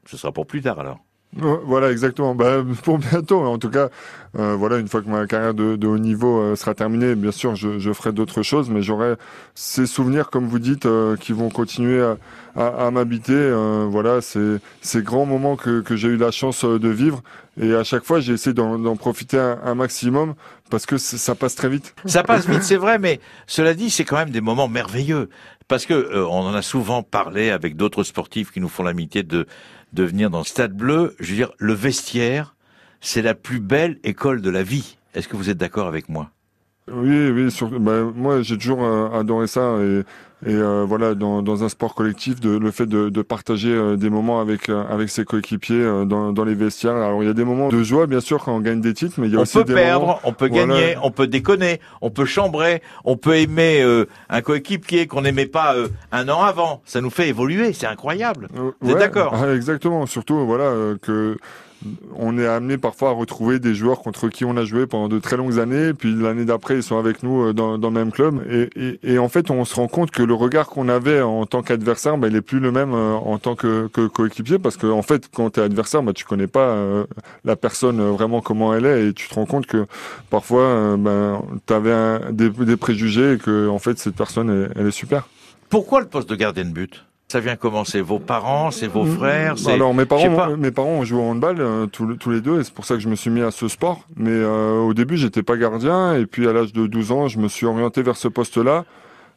Ce 0.08 0.18
sera 0.18 0.32
pour 0.32 0.48
plus 0.48 0.64
tard 0.64 0.80
alors. 0.80 1.05
Voilà, 1.34 1.92
exactement. 1.92 2.34
Bah, 2.34 2.64
pour 2.84 2.98
bientôt, 2.98 3.42
en 3.42 3.58
tout 3.58 3.70
cas. 3.70 3.90
Euh, 4.38 4.56
voilà, 4.56 4.78
une 4.78 4.88
fois 4.90 5.02
que 5.02 5.08
ma 5.08 5.26
carrière 5.28 5.54
de, 5.54 5.78
de 5.78 5.88
haut 5.88 5.98
niveau 5.98 6.42
euh, 6.42 6.56
sera 6.58 6.74
terminée, 6.74 7.16
bien 7.16 7.32
sûr, 7.32 7.56
je, 7.56 7.80
je 7.80 7.94
ferai 7.94 8.12
d'autres 8.12 8.44
choses, 8.44 8.70
mais 8.70 8.82
j'aurai 8.82 9.14
ces 9.54 9.86
souvenirs, 9.86 10.30
comme 10.30 10.48
vous 10.48 10.60
dites, 10.60 10.86
euh, 10.86 11.16
qui 11.16 11.32
vont 11.32 11.50
continuer 11.50 12.02
à, 12.02 12.18
à, 12.58 12.88
à 12.88 12.92
m'habiter. 12.92 13.52
voilà, 13.88 14.22
ces, 14.22 14.58
ces 14.82 15.02
grands 15.02 15.26
moments 15.26 15.56
que, 15.56 15.80
que 15.82 15.96
j'ai 15.96 16.10
eu 16.10 16.18
la 16.18 16.32
chance 16.32 16.66
de 16.66 16.90
vivre. 16.90 17.22
Et 17.62 17.74
à 17.74 17.86
chaque 17.86 18.04
fois, 18.04 18.20
j'ai 18.20 18.34
essayé 18.34 18.54
d'en 18.54 18.96
profiter 18.98 19.40
un, 19.40 19.58
un, 19.64 19.76
maximum 19.76 20.34
parce 20.70 20.86
que 20.86 20.98
ça 20.98 21.36
passe 21.36 21.56
très 21.56 21.70
vite. 21.70 21.96
Ça 22.06 22.24
passe 22.24 22.48
vite, 22.48 22.64
c'est 22.64 22.76
vrai, 22.76 23.00
mais 23.00 23.22
cela 23.48 23.74
dit, 23.74 23.90
c'est 23.90 24.04
quand 24.04 24.18
même 24.18 24.32
des 24.32 24.42
moments 24.42 24.68
merveilleux 24.68 25.30
parce 25.68 25.86
que 25.86 26.26
on 26.26 26.42
en 26.42 26.54
a 26.54 26.62
souvent 26.62 27.04
parlé 27.04 27.50
avec 27.50 27.76
d'autres 27.76 28.04
sportifs 28.04 28.52
qui 28.52 28.62
nous 28.62 28.70
font 28.70 28.84
l'amitié 28.84 29.24
de 29.24 29.46
de 29.94 30.04
venir 30.04 30.30
dans 30.30 30.40
le 30.40 30.46
Stade 30.46 30.74
Bleu. 30.74 31.16
Je 31.20 31.32
veux 31.32 31.36
dire, 31.38 31.52
le 31.58 31.74
vestiaire, 31.74 32.56
c'est 33.02 33.22
la 33.22 33.34
plus 33.34 33.60
belle 33.60 34.00
école 34.04 34.42
de 34.42 34.50
la 34.50 34.62
vie. 34.62 34.98
Est-ce 35.14 35.28
que 35.28 35.38
vous 35.38 35.50
êtes 35.50 35.58
d'accord 35.58 35.88
avec 35.88 36.10
moi? 36.10 36.30
Oui, 36.92 37.30
oui. 37.30 37.50
Sur, 37.50 37.80
bah, 37.80 38.04
moi, 38.14 38.42
j'ai 38.42 38.58
toujours 38.58 38.84
euh, 38.84 39.10
adoré 39.20 39.48
ça 39.48 39.78
et 39.82 40.04
et 40.46 40.54
euh, 40.54 40.84
voilà 40.86 41.16
dans, 41.16 41.42
dans, 41.42 41.64
un 41.64 41.70
sport 41.70 41.96
collectif 41.96 42.42
de, 42.42 42.58
le 42.58 42.72
fait 42.72 42.86
de, 42.86 43.10
de 43.10 43.22
partager 43.22 43.70
euh, 43.70 43.96
des 43.96 44.10
moments 44.10 44.42
avec 44.42 44.68
euh, 44.68 44.84
avec 44.90 45.10
ses 45.10 45.24
coéquipiers 45.24 45.84
dans, 46.06 46.34
dans, 46.34 46.44
les 46.44 46.56
vestiaires. 46.56 46.96
Alors 46.96 47.24
il 47.24 47.28
y 47.28 47.30
a 47.30 47.34
des 47.34 47.46
moments 47.46 47.70
de 47.70 47.82
joie 47.84 48.06
bien 48.06 48.20
sûr 48.20 48.44
quand 48.44 48.54
on 48.54 48.60
gagne 48.60 48.82
des 48.82 48.94
titres 48.94 49.16
mais 49.18 49.28
il 49.28 49.34
y 49.34 49.38
a 49.38 49.40
aussi 49.40 49.64
des 49.64 49.74
perdre 49.74 50.20
on 50.24 50.34
peut 50.34 50.50
gagner 50.50 50.96
on 51.02 51.10
peut 51.10 51.28
déconner 51.28 51.80
on 52.02 52.10
peut 52.10 52.26
chambrer 52.26 52.82
on 53.06 53.16
peut 53.16 53.38
aimer 53.38 53.84
un 54.30 54.42
coéquipier 54.42 55.08
qu'on 55.08 55.22
n'aimait 55.22 55.46
pas 55.46 55.76
un 56.12 56.28
an 56.30 56.42
avant. 56.42 56.82
Ça 56.86 57.00
nous 57.00 57.10
fait 57.10 57.30
évoluer 57.30 57.72
c'est 57.72 57.88
incroyable. 57.88 58.50
Vous 58.82 58.92
êtes 58.92 58.98
d'accord? 58.98 59.46
exactement. 59.56 60.06
Surtout 60.06 60.46
voilà 60.46 60.96
que 61.02 61.38
on 62.16 62.38
est 62.38 62.46
amené 62.48 62.78
parfois 62.78 63.10
à 63.10 63.12
retrouver 63.12 63.60
des 63.60 63.76
joueurs 63.76 64.02
contre 64.02 64.30
qui 64.30 64.46
on 64.46 64.58
a 64.58 64.66
joué 64.66 64.88
pendant 64.88 65.08
de 65.08 65.20
très 65.20 65.38
longues 65.38 65.60
années, 65.60 65.94
puis 65.94 66.14
l'année 66.14 66.46
d'après 66.46 66.76
ils 66.76 66.84
sont 66.84 66.98
avec 66.98 67.24
nous 67.24 67.48
euh, 67.48 67.54
dans, 67.54 67.78
le 67.78 67.90
même 67.90 68.12
club, 68.12 68.42
et, 69.04 69.18
en 69.18 69.30
fait 69.30 69.52
on 69.52 69.66
se 69.66 69.76
rend 69.76 69.88
compte 69.88 70.12
que 70.12 70.24
le 70.24 70.34
regard 70.34 70.68
qu'on 70.68 70.90
avait 70.90 71.22
en 71.22 71.46
tant 71.46 71.62
qu'adversaire, 71.62 72.18
bah, 72.18 72.28
il 72.28 72.36
est 72.36 72.42
plus 72.42 72.60
le 72.60 72.72
même 72.72 72.94
euh, 72.94 73.14
en 73.14 73.38
tant 73.38 73.56
que, 73.56 73.88
coéquipier, 73.88 74.60
parce 74.60 74.78
que 74.78 74.88
en 74.88 75.02
fait 75.02 75.30
quand 75.34 75.52
tu 75.52 75.60
es 75.60 75.64
adversaire, 75.64 76.04
bah, 76.04 76.14
tu 76.14 76.26
connais 76.26 76.48
pas 76.48 76.68
euh, 76.70 77.06
la 77.44 77.56
personne 77.56 78.02
vraiment 78.12 78.42
comment 78.42 78.74
elle 78.74 78.86
est, 78.86 79.08
et 79.08 79.14
tu 79.14 79.28
te 79.28 79.36
rends 79.36 79.46
compte 79.46 79.66
que 79.66 79.86
parfois 80.30 80.96
ben, 80.98 81.42
tu 81.66 81.74
avais 81.74 82.20
des, 82.32 82.50
des, 82.50 82.78
préjugés 82.78 83.34
et 83.34 83.38
que 83.38 83.68
en 83.68 83.80
fait 83.80 83.98
cette 84.00 84.16
personne 84.16 84.50
elle, 84.50 84.72
elle 84.76 84.88
est 84.88 84.92
super. 84.92 85.28
Pourquoi 85.70 86.00
le 86.00 86.08
poste 86.08 86.30
de 86.30 86.36
gardien 86.36 86.66
de 86.66 86.70
but? 86.70 87.06
Ça 87.28 87.40
vient 87.40 87.56
commencer 87.56 88.02
vos 88.02 88.20
parents, 88.20 88.72
c'est 88.72 88.88
vos 88.88 89.06
frères 89.06 89.56
Alors 89.68 89.94
mes 89.94 90.06
parents, 90.06 90.56
mes 90.58 90.72
parents 90.72 90.90
ont 90.90 91.04
joué 91.04 91.20
au 91.20 91.24
handball 91.24 91.58
euh, 91.60 91.86
tous, 91.88 92.16
tous, 92.18 92.30
les 92.30 92.42
deux 92.42 92.60
et 92.60 92.64
c'est 92.64 92.74
pour 92.74 92.86
ça 92.86 92.96
que 92.96 93.02
je 93.02 93.10
me 93.10 93.16
suis 93.16 93.32
mis 93.32 93.42
à 93.42 93.52
ce 93.52 93.68
sport. 93.68 94.06
Mais 94.16 94.30
euh, 94.32 94.80
au 94.82 94.94
début, 94.94 95.18
j'étais 95.18 95.42
pas 95.42 95.58
gardien 95.58 96.16
et 96.16 96.26
puis 96.28 96.48
à 96.48 96.54
l'âge 96.54 96.72
de 96.72 96.86
12 96.86 97.12
ans, 97.12 97.28
je 97.28 97.40
me 97.40 97.48
suis 97.48 97.66
orienté 97.66 98.04
vers 98.04 98.16
ce 98.16 98.28
poste-là. 98.28 98.86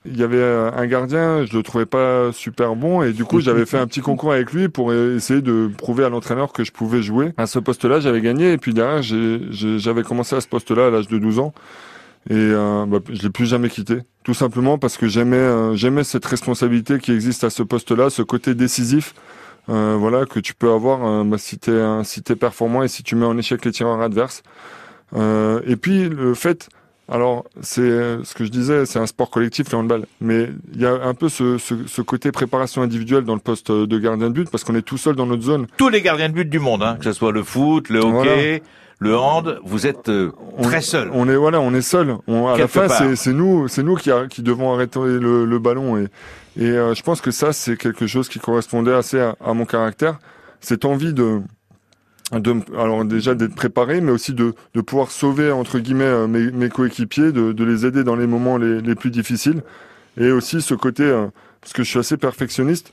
Il 0.05 0.17
y 0.17 0.23
avait 0.23 0.37
euh, 0.37 0.71
un 0.77 0.87
gardien, 0.87 1.45
je 1.45 1.57
le 1.57 1.63
trouvais 1.63 1.87
pas 1.87 2.31
super 2.33 2.77
bon 2.77 3.03
et 3.03 3.13
du 3.13 3.25
coup 3.25 3.41
j'avais 3.41 3.67
fait 3.67 3.79
un 3.79 3.87
petit 3.87 4.01
concours 4.01 4.33
avec 4.33 4.53
lui 4.53 4.69
pour 4.69 4.93
essayer 4.93 5.41
de 5.41 5.71
prouver 5.77 6.05
à 6.05 6.09
l'entraîneur 6.09 6.53
que 6.53 6.65
je 6.65 6.73
pouvais 6.73 7.03
jouer. 7.03 7.33
À 7.37 7.47
ce 7.47 7.59
poste-là, 7.59 8.01
j'avais 8.01 8.21
gagné 8.21 8.53
et 8.53 8.59
puis 8.59 8.75
derrière 8.75 9.03
j'avais 9.03 10.03
commencé 10.03 10.37
à 10.37 10.41
ce 10.41 10.47
poste-là 10.47 10.87
à 10.89 10.91
l'âge 10.91 11.09
de 11.09 11.19
12 11.19 11.39
ans 11.41 11.53
et 12.31 12.35
euh, 12.35 12.85
bah, 12.87 12.99
je 13.11 13.23
l'ai 13.23 13.31
plus 13.31 13.47
jamais 13.47 13.69
quitté. 13.69 14.01
Tout 14.29 14.35
simplement 14.35 14.77
parce 14.77 14.99
que 14.99 15.09
j'aimais 15.09 15.39
euh, 15.39 15.75
j'aimais 15.75 16.05
cette 16.05 16.27
responsabilité 16.27 16.99
qui 16.99 17.13
existe 17.13 17.45
à 17.45 17.49
ce 17.49 17.63
poste-là, 17.63 18.11
ce 18.11 18.21
côté 18.21 18.55
décisif. 18.55 19.15
Euh, 19.71 19.97
voilà 19.99 20.27
que 20.27 20.39
tu 20.39 20.53
peux 20.53 20.71
avoir 20.71 21.03
euh, 21.03 21.25
bah, 21.25 21.39
si 21.39 21.57
t'es 21.57 21.81
si 22.05 22.23
t'es 22.23 22.37
performant 22.37 22.83
et 22.83 22.89
si 22.89 23.03
tu 23.03 23.17
mets 23.17 23.25
en 23.25 23.39
échec 23.39 23.65
les 23.65 23.73
tireurs 23.73 24.03
adverses. 24.03 24.43
Euh, 25.17 25.63
et 25.67 25.77
puis 25.77 26.11
le 26.11 26.35
fait, 26.35 26.69
alors 27.09 27.47
c'est 27.63 27.89
ce 28.23 28.35
que 28.35 28.45
je 28.45 28.51
disais, 28.51 28.85
c'est 28.85 28.99
un 28.99 29.07
sport 29.07 29.31
collectif 29.31 29.73
le 29.73 29.79
handball, 29.79 30.05
mais 30.21 30.51
il 30.75 30.83
y 30.83 30.85
a 30.85 30.93
un 30.93 31.15
peu 31.15 31.31
ce, 31.31 31.57
ce, 31.57 31.87
ce, 31.87 32.03
côté 32.03 32.31
préparation 32.31 32.83
individuelle 32.83 33.25
dans 33.25 33.33
le 33.33 33.41
poste 33.41 33.73
de 33.73 33.99
gardien 33.99 34.29
de 34.29 34.35
but 34.35 34.51
parce 34.51 34.63
qu'on 34.63 34.75
est 34.75 34.83
tout 34.83 34.99
seul 34.99 35.17
dans 35.17 35.25
notre 35.25 35.45
zone. 35.45 35.69
Tous 35.79 35.89
les 35.89 36.03
gardiens 36.03 36.29
de 36.29 36.35
but 36.35 36.51
du 36.51 36.59
monde, 36.59 36.83
hein, 36.83 36.99
que 36.99 37.05
ce 37.05 37.13
soit 37.13 37.33
le 37.33 37.43
foot, 37.43 37.89
le 37.89 38.01
hockey 38.01 38.63
le 39.01 39.17
hand, 39.17 39.61
vous 39.65 39.87
êtes 39.87 40.09
euh, 40.09 40.33
très 40.63 40.81
seul. 40.81 41.11
On 41.13 41.29
est 41.29 41.37
voilà, 41.37 41.61
on 41.61 41.73
est 41.73 41.83
seul. 41.83 42.17
On, 42.27 42.49
à 42.49 42.59
la 42.59 42.67
fin, 42.67 42.89
c'est 43.15 43.33
nous, 43.33 43.69
c'est 43.69 43.83
nous 43.83 43.95
qui, 43.95 44.11
qui 44.29 44.43
devons 44.43 44.73
arrêter 44.75 44.99
le, 44.99 45.45
le 45.45 45.59
ballon 45.59 45.97
et, 45.99 46.09
et 46.59 46.71
euh, 46.71 46.95
je 46.95 47.03
pense 47.03 47.21
que 47.21 47.31
ça, 47.31 47.53
c'est 47.53 47.77
quelque 47.77 48.09
chose 48.09 48.29
qui 48.29 48.41
correspondait 48.41 48.95
assez 48.95 49.21
à, 49.21 49.55
mon 49.55 49.65
caractère. 49.65 50.19
Cette 50.61 50.85
envie 50.85 51.13
de, 51.13 51.41
de 52.33 52.57
alors 52.77 53.05
déjà 53.05 53.37
d'être 53.37 53.55
préparé, 53.55 54.01
mais 54.01 54.11
aussi 54.11 54.35
de, 54.35 54.55
de 54.75 54.81
pouvoir 54.81 55.13
sauver 55.13 55.53
entre 55.53 55.79
guillemets 55.79 56.05
euh, 56.05 56.27
mes, 56.27 56.51
mes 56.51 56.69
coéquipiers, 56.69 57.31
de, 57.31 57.53
de, 57.53 57.65
les 57.65 57.87
aider 57.87 58.03
dans 58.03 58.17
les 58.17 58.27
moments 58.27 58.57
les, 58.57 58.81
les 58.81 58.95
plus 58.97 59.13
difficiles, 59.13 59.63
et 60.17 60.33
aussi 60.33 60.61
ce 60.61 60.75
côté 60.75 61.05
parce 61.61 61.73
que 61.73 61.85
je 61.85 61.91
suis 61.91 61.99
assez 62.01 62.17
perfectionniste. 62.17 62.91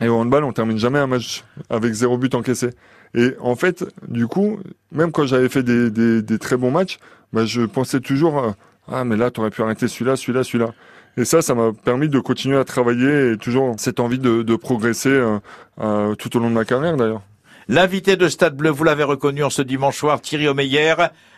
Et 0.00 0.08
au 0.08 0.16
handball, 0.16 0.44
on 0.44 0.52
termine 0.52 0.78
jamais 0.78 0.98
un 0.98 1.06
match 1.06 1.44
avec 1.70 1.92
zéro 1.92 2.18
but 2.18 2.34
encaissé. 2.34 2.70
Et 3.14 3.34
en 3.40 3.54
fait, 3.54 3.84
du 4.08 4.26
coup, 4.26 4.58
même 4.90 5.12
quand 5.12 5.24
j'avais 5.24 5.48
fait 5.48 5.62
des, 5.62 5.90
des, 5.90 6.20
des, 6.20 6.38
très 6.38 6.56
bons 6.56 6.72
matchs, 6.72 6.98
bah, 7.32 7.44
je 7.44 7.62
pensais 7.62 8.00
toujours 8.00 8.54
ah 8.90 9.04
mais 9.04 9.16
là 9.16 9.30
tu 9.30 9.40
aurais 9.40 9.50
pu 9.50 9.62
arrêter 9.62 9.88
celui-là, 9.88 10.16
celui-là, 10.16 10.44
celui-là. 10.44 10.72
Et 11.16 11.24
ça, 11.24 11.42
ça 11.42 11.54
m'a 11.54 11.72
permis 11.72 12.08
de 12.08 12.18
continuer 12.18 12.58
à 12.58 12.64
travailler 12.64 13.32
et 13.32 13.36
toujours 13.36 13.74
cette 13.78 14.00
envie 14.00 14.18
de, 14.18 14.42
de 14.42 14.56
progresser 14.56 15.10
euh, 15.10 15.38
euh, 15.80 16.14
tout 16.16 16.36
au 16.36 16.40
long 16.40 16.50
de 16.50 16.54
ma 16.54 16.64
carrière 16.64 16.96
d'ailleurs. 16.96 17.22
L'invité 17.68 18.16
de 18.16 18.28
Stade 18.28 18.56
Bleu, 18.56 18.70
vous 18.70 18.84
l'avez 18.84 19.04
reconnu 19.04 19.42
en 19.42 19.48
ce 19.48 19.62
dimanche 19.62 19.96
soir, 19.96 20.20
Thierry 20.20 20.48
Omeyer, 20.48 20.94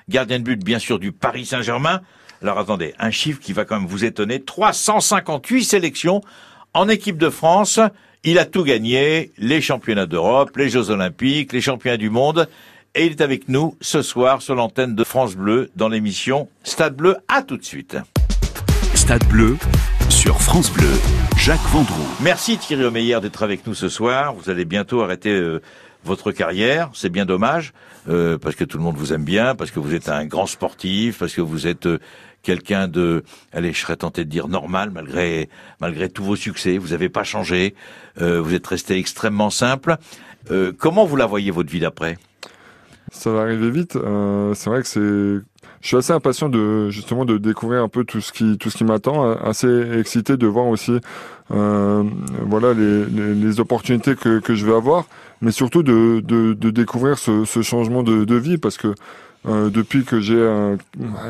gardien 0.08 0.38
de 0.38 0.44
but 0.44 0.64
bien 0.64 0.78
sûr 0.78 0.98
du 0.98 1.12
Paris 1.12 1.46
Saint-Germain. 1.46 2.00
Alors 2.42 2.58
attendez, 2.58 2.94
un 2.98 3.10
chiffre 3.10 3.38
qui 3.38 3.52
va 3.52 3.64
quand 3.64 3.78
même 3.78 3.88
vous 3.88 4.04
étonner. 4.04 4.42
358 4.42 5.64
sélections 5.64 6.20
en 6.74 6.88
équipe 6.88 7.18
de 7.18 7.30
France. 7.30 7.78
Il 8.28 8.40
a 8.40 8.44
tout 8.44 8.64
gagné, 8.64 9.30
les 9.38 9.60
championnats 9.60 10.06
d'Europe, 10.06 10.56
les 10.56 10.68
Jeux 10.68 10.90
Olympiques, 10.90 11.52
les 11.52 11.60
championnats 11.60 11.96
du 11.96 12.10
monde. 12.10 12.48
Et 12.96 13.06
il 13.06 13.12
est 13.12 13.20
avec 13.20 13.48
nous 13.48 13.76
ce 13.80 14.02
soir 14.02 14.42
sur 14.42 14.56
l'antenne 14.56 14.96
de 14.96 15.04
France 15.04 15.36
Bleu 15.36 15.70
dans 15.76 15.88
l'émission 15.88 16.48
Stade 16.64 16.96
Bleu. 16.96 17.18
À 17.28 17.42
tout 17.42 17.56
de 17.56 17.62
suite. 17.62 17.96
Stade 18.94 19.24
Bleu 19.28 19.56
sur 20.08 20.42
France 20.42 20.72
Bleu. 20.72 20.90
Jacques 21.36 21.68
Vendroux. 21.70 22.08
Merci 22.20 22.58
Thierry 22.58 22.86
Omeyer 22.86 23.20
d'être 23.20 23.44
avec 23.44 23.64
nous 23.64 23.74
ce 23.74 23.88
soir. 23.88 24.34
Vous 24.34 24.50
allez 24.50 24.64
bientôt 24.64 25.02
arrêter 25.02 25.30
euh, 25.30 25.62
votre 26.04 26.32
carrière. 26.32 26.90
C'est 26.94 27.10
bien 27.10 27.26
dommage 27.26 27.74
euh, 28.08 28.38
parce 28.38 28.56
que 28.56 28.64
tout 28.64 28.76
le 28.76 28.82
monde 28.82 28.96
vous 28.96 29.12
aime 29.12 29.22
bien, 29.22 29.54
parce 29.54 29.70
que 29.70 29.78
vous 29.78 29.94
êtes 29.94 30.08
un 30.08 30.26
grand 30.26 30.46
sportif, 30.46 31.18
parce 31.20 31.32
que 31.32 31.42
vous 31.42 31.68
êtes 31.68 31.86
euh, 31.86 32.00
quelqu'un 32.46 32.88
de, 32.88 33.24
allez, 33.52 33.72
je 33.72 33.80
serais 33.80 33.96
tenté 33.96 34.24
de 34.24 34.30
dire 34.30 34.48
normal 34.48 34.90
malgré 34.94 35.48
malgré 35.80 36.08
tous 36.08 36.24
vos 36.24 36.36
succès. 36.36 36.78
Vous 36.78 36.88
n'avez 36.88 37.08
pas 37.08 37.24
changé. 37.24 37.74
vous 38.18 38.54
êtes 38.54 38.66
resté 38.66 38.96
extrêmement 38.98 39.50
simple. 39.50 39.96
comment 40.78 41.04
vous 41.04 41.16
la 41.16 41.26
voyez 41.26 41.50
votre 41.50 41.70
vie 41.70 41.80
d'après? 41.80 42.16
Ça 43.12 43.30
va 43.30 43.42
arriver 43.42 43.70
vite. 43.70 43.98
c'est 44.54 44.70
vrai 44.70 44.82
que 44.82 44.88
c'est 44.88 45.44
je 45.82 45.88
suis 45.88 45.96
assez 45.96 46.12
impatient 46.12 46.48
de 46.48 46.88
justement 46.90 47.24
de 47.24 47.38
découvrir 47.38 47.82
un 47.82 47.88
peu 47.88 48.04
tout 48.04 48.20
ce 48.20 48.32
qui 48.32 48.58
tout 48.58 48.70
ce 48.70 48.76
qui 48.76 48.84
m'attend, 48.84 49.30
assez 49.38 49.98
excité 49.98 50.36
de 50.36 50.46
voir 50.46 50.66
aussi 50.66 50.98
euh, 51.52 52.02
voilà 52.42 52.74
les, 52.74 53.04
les, 53.06 53.34
les, 53.34 53.60
opportunités 53.60 54.16
que, 54.16 54.40
que 54.40 54.56
je 54.56 54.66
vais 54.66 54.74
avoir, 54.74 55.04
mais 55.40 55.52
surtout 55.52 55.84
de, 55.84 56.20
de, 56.24 56.54
de 56.54 56.70
découvrir 56.70 57.18
ce, 57.18 57.44
ce 57.44 57.62
changement 57.62 58.02
de, 58.02 58.24
de 58.24 58.34
vie 58.34 58.58
parce 58.58 58.76
que 58.76 58.94
euh, 59.48 59.70
depuis 59.70 60.04
que 60.04 60.20
j'ai 60.20 60.34
euh, 60.36 60.76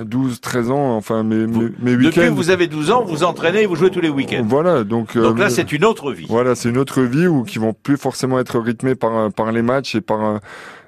12, 0.04 0.40
13 0.40 0.70
ans, 0.70 0.96
enfin 0.96 1.22
mes, 1.22 1.46
mes, 1.46 1.70
mes 1.80 1.96
week-ends. 1.96 2.06
Depuis 2.06 2.12
que 2.12 2.28
vous 2.28 2.50
avez 2.50 2.66
12 2.66 2.90
ans, 2.90 3.04
vous 3.04 3.24
entraînez 3.24 3.62
et 3.62 3.66
vous 3.66 3.76
jouez 3.76 3.90
tous 3.90 4.00
les 4.00 4.08
week-ends. 4.08 4.44
Voilà, 4.46 4.84
donc. 4.84 5.16
Euh, 5.16 5.22
donc 5.22 5.38
là, 5.38 5.50
c'est 5.50 5.72
une 5.72 5.84
autre 5.84 6.12
vie. 6.12 6.26
Voilà, 6.28 6.54
c'est 6.54 6.68
une 6.68 6.78
autre 6.78 7.02
vie 7.02 7.26
où 7.26 7.44
qui 7.44 7.58
vont 7.58 7.74
plus 7.74 7.96
forcément 7.96 8.38
être 8.38 8.58
rythmés 8.58 8.94
par 8.94 9.30
par 9.32 9.52
les 9.52 9.62
matchs 9.62 9.94
et 9.94 10.00
par 10.00 10.40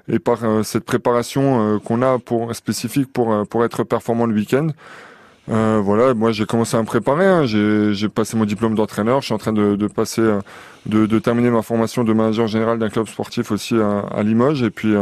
et 0.09 0.19
par 0.19 0.43
euh, 0.43 0.63
cette 0.63 0.83
préparation 0.83 1.75
euh, 1.75 1.79
qu'on 1.79 2.01
a 2.01 2.19
pour 2.19 2.53
spécifique 2.55 3.11
pour 3.13 3.31
euh, 3.31 3.43
pour 3.45 3.63
être 3.63 3.83
performant 3.83 4.25
le 4.25 4.33
week-end. 4.33 4.67
Euh, 5.49 5.79
voilà, 5.83 6.13
moi 6.13 6.31
j'ai 6.31 6.45
commencé 6.45 6.75
à 6.77 6.81
me 6.81 6.85
préparer. 6.85 7.25
Hein. 7.25 7.45
J'ai 7.45 8.09
passé 8.09 8.37
mon 8.37 8.45
diplôme 8.45 8.75
d'entraîneur. 8.75 9.21
Je 9.21 9.25
suis 9.25 9.33
en 9.33 9.39
train 9.39 9.53
de, 9.53 9.75
de 9.75 9.87
passer, 9.87 10.21
de, 10.85 11.07
de, 11.07 11.19
terminer 11.19 11.49
ma 11.49 11.63
formation 11.63 12.03
de 12.03 12.13
manager 12.13 12.47
général 12.47 12.77
d'un 12.77 12.89
club 12.89 13.07
sportif 13.07 13.51
aussi 13.51 13.75
à, 13.75 14.01
à, 14.01 14.21
Limoges. 14.21 14.61
Et 14.61 14.69
puis, 14.69 14.93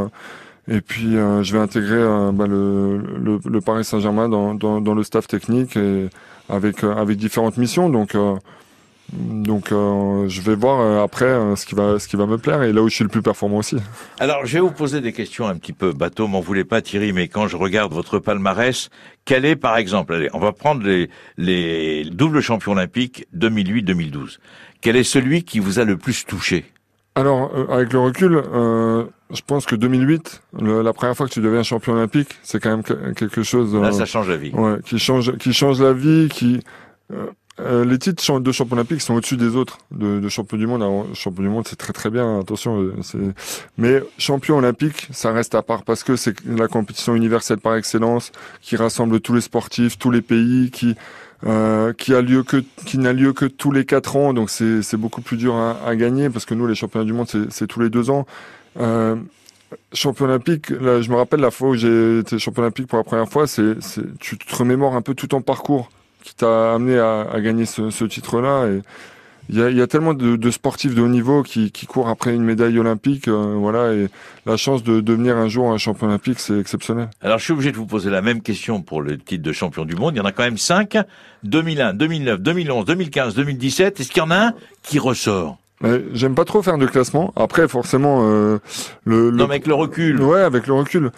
et 0.67 0.81
puis 0.81 1.13
je 1.13 1.53
vais 1.53 1.59
intégrer 1.59 2.31
bah, 2.33 2.47
le, 2.47 2.97
le, 2.97 3.39
le, 3.43 3.62
Paris 3.62 3.86
Saint-Germain 3.86 4.29
dans, 4.29 4.53
dans, 4.53 4.81
dans, 4.81 4.93
le 4.93 5.03
staff 5.03 5.27
technique 5.27 5.77
et 5.77 6.09
avec 6.50 6.83
avec 6.83 7.17
différentes 7.17 7.57
missions. 7.57 7.89
Donc 7.89 8.15
donc 9.13 9.71
euh, 9.71 10.27
je 10.27 10.41
vais 10.41 10.55
voir 10.55 10.81
euh, 10.81 11.03
après 11.03 11.25
euh, 11.25 11.55
ce 11.55 11.65
qui 11.65 11.75
va 11.75 11.97
ce 11.97 12.09
qui 12.09 12.17
va 12.17 12.25
me 12.25 12.38
plaire 12.38 12.63
et 12.63 12.74
là 12.74 12.81
où 12.81 12.89
je 12.89 12.95
suis 12.95 13.03
le 13.05 13.09
plus 13.09 13.21
performant 13.21 13.57
aussi. 13.57 13.77
Alors 14.19 14.45
je 14.45 14.53
vais 14.53 14.59
vous 14.59 14.71
poser 14.71 15.00
des 15.00 15.13
questions 15.13 15.47
un 15.47 15.55
petit 15.55 15.71
peu 15.71 15.93
bateau, 15.93 16.27
m'en 16.27 16.41
voulez 16.41 16.65
pas 16.65 16.81
Thierry, 16.81 17.13
mais 17.13 17.29
quand 17.29 17.47
je 17.47 17.55
regarde 17.55 17.93
votre 17.93 18.19
palmarès, 18.19 18.89
quel 19.24 19.45
est 19.45 19.55
par 19.55 19.77
exemple, 19.77 20.13
allez, 20.13 20.29
on 20.33 20.39
va 20.39 20.51
prendre 20.51 20.83
les 20.83 21.09
les 21.38 22.03
doubles 22.03 22.41
champions 22.41 22.74
olympiques 22.74 23.25
2008-2012. 23.36 24.39
Quel 24.81 24.97
est 24.97 25.03
celui 25.03 25.43
qui 25.43 25.59
vous 25.59 25.79
a 25.79 25.86
le 25.86 25.95
plus 25.95 26.25
touché? 26.25 26.65
Alors 27.15 27.51
avec 27.71 27.93
le 27.93 28.00
recul, 28.00 28.43
je 29.34 29.41
pense 29.46 29.65
que 29.65 29.75
2008, 29.75 30.41
la 30.62 30.93
première 30.93 31.15
fois 31.15 31.27
que 31.27 31.34
tu 31.34 31.41
deviens 31.41 31.63
champion 31.63 31.93
olympique, 31.93 32.29
c'est 32.43 32.62
quand 32.62 32.69
même 32.69 33.13
quelque 33.13 33.43
chose. 33.43 33.75
Là, 33.75 33.91
ça 33.91 34.05
change 34.05 34.29
la 34.29 34.38
vie. 34.38 34.51
Ouais, 34.51 34.77
qui 34.86 35.00
change 35.00 35.38
qui 35.38 35.53
change 35.53 35.81
la 35.81 35.93
vie, 35.93 36.29
qui 36.29 36.62
euh, 37.60 37.86
les 37.86 37.98
titres 37.98 38.39
de 38.39 38.51
champion 38.51 38.75
olympique 38.75 39.01
sont 39.01 39.15
au-dessus 39.15 39.38
des 39.38 39.55
autres 39.55 39.79
de, 39.91 40.19
de 40.19 40.29
champion 40.29 40.57
du 40.57 40.67
monde. 40.67 40.84
Alors, 40.84 41.07
champion 41.15 41.41
du 41.41 41.50
monde, 41.50 41.67
c'est 41.67 41.75
très 41.75 41.93
très 41.93 42.12
bien, 42.12 42.39
attention. 42.39 42.79
Euh, 42.79 43.34
mais 43.77 44.03
champion 44.19 44.57
olympique, 44.57 45.07
ça 45.12 45.31
reste 45.31 45.55
à 45.55 45.63
part 45.63 45.84
parce 45.84 46.03
que 46.03 46.15
c'est 46.15 46.36
la 46.46 46.67
compétition 46.67 47.15
universelle 47.15 47.57
par 47.57 47.75
excellence 47.75 48.31
qui 48.62 48.75
rassemble 48.75 49.19
tous 49.22 49.34
les 49.34 49.41
sportifs, 49.41 49.98
tous 49.98 50.12
les 50.12 50.22
pays, 50.22 50.69
qui 50.72 50.96
euh, 51.46 51.93
qui 51.93 52.13
a 52.13 52.22
lieu 52.22 52.43
que 52.43 52.63
qui 52.86 53.00
n'a 53.00 53.13
lieu 53.13 53.34
que 53.34 53.46
tous 53.46 53.72
les 53.72 53.86
quatre 53.86 54.15
ans. 54.15 54.34
Donc 54.34 54.51
c'est 54.51 54.84
c'est 54.84 54.98
beaucoup 54.98 55.22
plus 55.22 55.38
dur 55.38 55.55
à, 55.55 55.79
à, 55.84 55.96
gagner 55.96 56.29
parce 56.29 56.46
que 56.46 56.53
nous 56.53 56.67
les 56.67 56.75
championnats 56.75 57.05
du 57.05 57.13
monde 57.13 57.27
c'est 57.50 57.67
tous 57.67 57.79
les 57.79 57.89
deux 57.89 58.12
ans. 58.12 58.27
Euh, 58.79 59.15
champion 59.93 60.25
olympique, 60.25 60.69
là, 60.69 61.01
je 61.01 61.10
me 61.10 61.15
rappelle 61.15 61.41
la 61.41 61.51
fois 61.51 61.69
où 61.69 61.75
j'ai 61.75 62.19
été 62.19 62.39
champion 62.39 62.63
olympique 62.63 62.88
pour 62.88 62.98
la 62.98 63.03
première 63.03 63.29
fois, 63.29 63.48
c'est 63.48 63.75
tu 64.19 64.38
te 64.38 64.55
remémores 64.55 64.96
un 64.96 65.01
peu 65.01 65.13
tout 65.13 65.27
ton 65.27 65.41
parcours 65.41 65.89
qui 66.24 66.36
t'a 66.36 66.74
amené 66.74 66.98
à, 66.98 67.22
à, 67.22 67.39
gagner 67.41 67.65
ce, 67.65 67.89
ce 67.89 68.05
titre-là. 68.05 68.67
Et 68.67 68.81
il 69.50 69.57
y 69.57 69.62
a, 69.62 69.69
y 69.69 69.81
a, 69.81 69.88
tellement 69.88 70.13
de, 70.13 70.36
de, 70.36 70.51
sportifs 70.51 70.93
de 70.93 71.01
haut 71.01 71.07
niveau 71.07 71.41
qui, 71.41 71.72
qui 71.72 71.86
courent 71.86 72.10
après 72.10 72.36
une 72.36 72.43
médaille 72.43 72.77
olympique, 72.79 73.29
euh, 73.29 73.55
voilà. 73.57 73.93
Et 73.93 74.07
la 74.46 74.57
chance 74.57 74.84
de 74.84 75.00
devenir 75.00 75.38
un 75.38 75.48
jour 75.48 75.72
un 75.72 75.77
champion 75.77 76.07
olympique, 76.07 76.39
c'est 76.39 76.60
exceptionnel. 76.60 77.10
Alors, 77.22 77.39
je 77.39 77.46
suis 77.46 77.53
obligé 77.53 77.72
de 77.72 77.77
vous 77.77 77.86
poser 77.86 78.10
la 78.10 78.22
même 78.22 78.41
question 78.41 78.81
pour 78.81 79.01
le 79.01 79.17
titre 79.17 79.43
de 79.43 79.51
champion 79.53 79.86
du 79.86 79.96
monde. 79.96 80.15
Il 80.15 80.17
y 80.17 80.22
en 80.22 80.25
a 80.25 80.34
quand 80.34 80.43
même 80.43 80.57
cinq 80.57 80.98
2001, 81.43 81.93
2009, 81.93 82.41
2011, 82.41 82.86
2015, 82.86 83.36
2017. 83.36 84.00
Est-ce 84.00 84.10
qu'il 84.10 84.22
y 84.22 84.25
en 84.25 84.31
a 84.31 84.48
un 84.48 84.53
qui 84.84 85.00
ressort? 85.00 85.57
J'aime 86.13 86.36
pas 86.36 86.46
trop 86.46 86.62
faire 86.62 86.77
de 86.77 86.86
classement. 86.88 87.34
Après, 87.36 87.67
forcément, 87.67 88.22
euh, 88.24 88.57
le, 89.05 89.29
le, 89.29 89.38
Non, 89.38 89.48
mais 89.48 89.55
avec 89.55 89.67
le 89.67 89.75
recul. 89.75 90.22
Ouais, 90.22 90.41
avec 90.41 90.67
le 90.67 90.74
recul. 90.74 91.12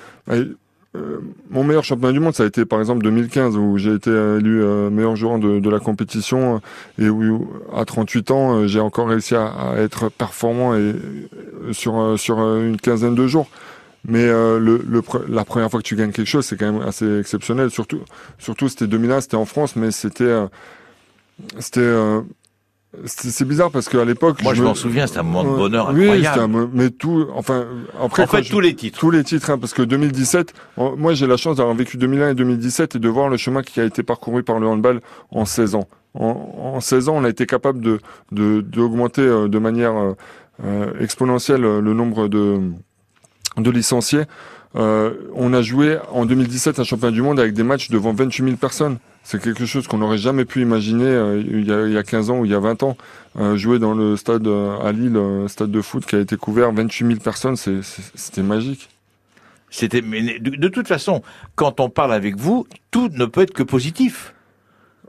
Euh, 0.95 1.19
mon 1.51 1.63
meilleur 1.63 1.83
championnat 1.83 2.13
du 2.13 2.19
monde, 2.19 2.33
ça 2.33 2.43
a 2.43 2.45
été 2.47 2.65
par 2.65 2.79
exemple 2.79 3.03
2015 3.03 3.55
où 3.57 3.77
j'ai 3.77 3.93
été 3.93 4.09
élu 4.09 4.63
euh, 4.63 4.89
meilleur 4.89 5.15
joueur 5.15 5.37
de, 5.37 5.59
de, 5.59 5.69
la 5.69 5.79
compétition 5.79 6.61
et 6.97 7.09
où 7.09 7.47
à 7.75 7.85
38 7.85 8.31
ans 8.31 8.55
euh, 8.55 8.67
j'ai 8.67 8.79
encore 8.79 9.09
réussi 9.09 9.35
à, 9.35 9.45
à, 9.45 9.75
être 9.77 10.09
performant 10.09 10.75
et 10.75 10.95
sur 11.73 12.17
sur 12.17 12.39
une 12.39 12.77
quinzaine 12.77 13.13
de 13.13 13.27
jours. 13.27 13.47
Mais 14.05 14.25
le, 14.27 14.59
le, 14.87 15.03
la 15.27 15.43
première 15.43 15.69
fois 15.69 15.81
que 15.81 15.85
tu 15.85 15.95
gagnes 15.95 16.11
quelque 16.11 16.25
chose, 16.25 16.45
c'est 16.45 16.57
quand 16.57 16.71
même 16.71 16.81
assez 16.81 17.19
exceptionnel. 17.19 17.69
Surtout, 17.69 17.99
surtout 18.39 18.69
c'était 18.69 18.87
2001, 18.87 19.21
c'était 19.21 19.35
en 19.35 19.45
France, 19.45 19.75
mais 19.75 19.91
c'était 19.91 20.35
c'était 21.59 21.93
c'est 23.05 23.46
bizarre 23.46 23.69
parce 23.69 23.88
qu'à 23.88 24.03
l'époque. 24.03 24.41
Moi, 24.41 24.55
je, 24.55 24.63
m'en 24.63 24.74
souviens, 24.74 25.05
c'était 25.05 25.19
un 25.19 25.24
moment 25.24 25.43
de 25.43 25.55
bonheur 25.55 25.89
incroyable. 25.89 26.55
Oui, 26.55 26.67
mais 26.74 26.89
tout, 26.89 27.27
enfin, 27.36 27.67
après. 28.01 28.24
En 28.24 28.27
fait, 28.27 28.41
tous 28.41 28.60
les 28.60 28.75
titres. 28.75 29.00
Tous 29.00 29.12
les 29.12 29.24
titres, 29.24 29.51
hein, 29.51 29.60
parce 29.60 29.74
que 29.74 29.84
2017, 29.84 30.53
moi, 30.98 31.13
j'ai 31.13 31.27
la 31.27 31.38
chance 31.38 31.58
d'avoir 31.58 31.75
vécu 31.75 31.98
2001 31.98 32.31
et 32.31 32.36
2017 32.36 32.96
et 32.96 33.00
de 33.00 33.10
voir 33.10 33.29
le 33.29 33.38
chemin 33.38 33.62
qui 33.62 33.79
a 33.79 33.86
été 33.86 34.01
parcouru 34.01 34.41
par 34.43 34.60
le 34.60 34.67
handball 34.67 35.01
en 35.29 35.46
16 35.46 35.75
ans. 35.75 35.88
En, 36.15 36.74
en 36.75 36.79
16 36.79 37.10
ans, 37.10 37.17
on 37.17 37.24
a 37.24 37.29
été 37.29 37.46
capable 37.46 37.81
de 37.81 38.00
d'augmenter 38.31 39.22
de, 39.22 39.27
euh, 39.27 39.48
de 39.48 39.60
manière 39.60 39.96
euh, 39.96 40.13
euh, 40.63 40.93
exponentielle 41.00 41.62
le 41.62 41.93
nombre 41.93 42.27
de 42.27 42.60
de 43.58 43.72
licenciés. 43.72 44.24
Euh, 44.75 45.13
on 45.33 45.53
a 45.53 45.61
joué 45.61 45.97
en 46.11 46.25
2017 46.25 46.79
un 46.79 46.83
championnat 46.83 47.11
du 47.11 47.21
monde 47.21 47.39
avec 47.39 47.53
des 47.53 47.63
matchs 47.63 47.89
devant 47.89 48.13
28 48.13 48.43
000 48.43 48.57
personnes. 48.57 48.97
C'est 49.23 49.41
quelque 49.41 49.65
chose 49.65 49.88
qu'on 49.88 49.99
n'aurait 49.99 50.17
jamais 50.17 50.45
pu 50.45 50.61
imaginer 50.61 51.05
euh, 51.05 51.39
il, 51.39 51.67
y 51.67 51.71
a, 51.71 51.85
il, 51.85 51.93
y 51.93 51.97
a, 51.97 52.03
15 52.03 52.31
ans 52.31 52.39
ou 52.39 52.45
il 52.45 52.51
y 52.51 52.55
a 52.55 52.59
20 52.59 52.83
ans. 52.83 52.97
Euh, 53.38 53.57
jouer 53.57 53.77
dans 53.77 53.93
le 53.93 54.17
stade 54.17 54.47
euh, 54.47 54.79
à 54.79 54.91
Lille, 54.91 55.17
un 55.17 55.47
stade 55.47 55.69
de 55.71 55.81
foot 55.81 56.05
qui 56.05 56.15
a 56.15 56.19
été 56.19 56.35
couvert 56.35 56.71
28 56.71 57.05
000 57.05 57.19
personnes, 57.19 57.55
c'était 57.55 58.41
magique. 58.41 58.89
C'était, 59.69 60.01
de, 60.01 60.67
toute 60.67 60.88
façon, 60.88 61.21
quand 61.53 61.79
on 61.79 61.89
parle 61.89 62.11
avec 62.11 62.38
vous, 62.38 62.65
tout 62.89 63.09
ne 63.09 63.25
peut 63.25 63.41
être 63.41 63.53
que 63.53 63.61
positif. 63.61 64.33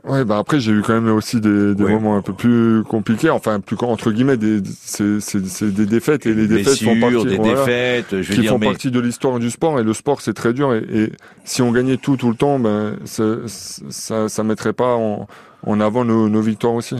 Ouais, 0.03 0.25
bah 0.25 0.39
après 0.39 0.59
j'ai 0.59 0.71
eu 0.71 0.81
quand 0.81 0.99
même 0.99 1.13
aussi 1.13 1.39
des, 1.39 1.75
des 1.75 1.83
moments 1.83 2.15
un 2.15 2.23
peu 2.23 2.33
plus 2.33 2.83
compliqués, 2.83 3.29
enfin 3.29 3.59
plus 3.59 3.77
entre 3.81 4.11
guillemets, 4.11 4.37
des 4.37 4.59
c'est 4.81 5.65
des 5.73 5.85
défaites 5.85 6.25
et 6.25 6.33
les 6.33 6.47
défaites 6.47 6.81
font 6.81 6.99
partie, 6.99 7.25
des 7.25 7.37
défaites, 7.37 8.21
je 8.21 8.33
qui 8.33 8.39
dire, 8.41 8.51
font 8.51 8.59
partie 8.59 8.89
de 8.89 8.99
l'histoire 8.99 9.37
du 9.37 9.51
sport 9.51 9.79
et 9.79 9.83
le 9.83 9.93
sport 9.93 10.21
c'est 10.21 10.33
très 10.33 10.53
dur 10.53 10.73
et, 10.73 10.83
et, 10.91 11.11
si 11.43 11.61
on 11.61 11.71
gagnait 11.71 11.97
tout 11.97 12.17
tout 12.17 12.29
le 12.29 12.35
temps, 12.35 12.57
ben 12.57 12.97
ça 13.05 13.35
ça, 13.45 14.27
ça 14.27 14.43
mettrait 14.43 14.73
pas 14.73 14.95
en, 14.95 15.27
en 15.67 15.79
avant 15.79 16.03
nos, 16.03 16.29
nos 16.29 16.41
victoires 16.41 16.73
aussi. 16.73 16.95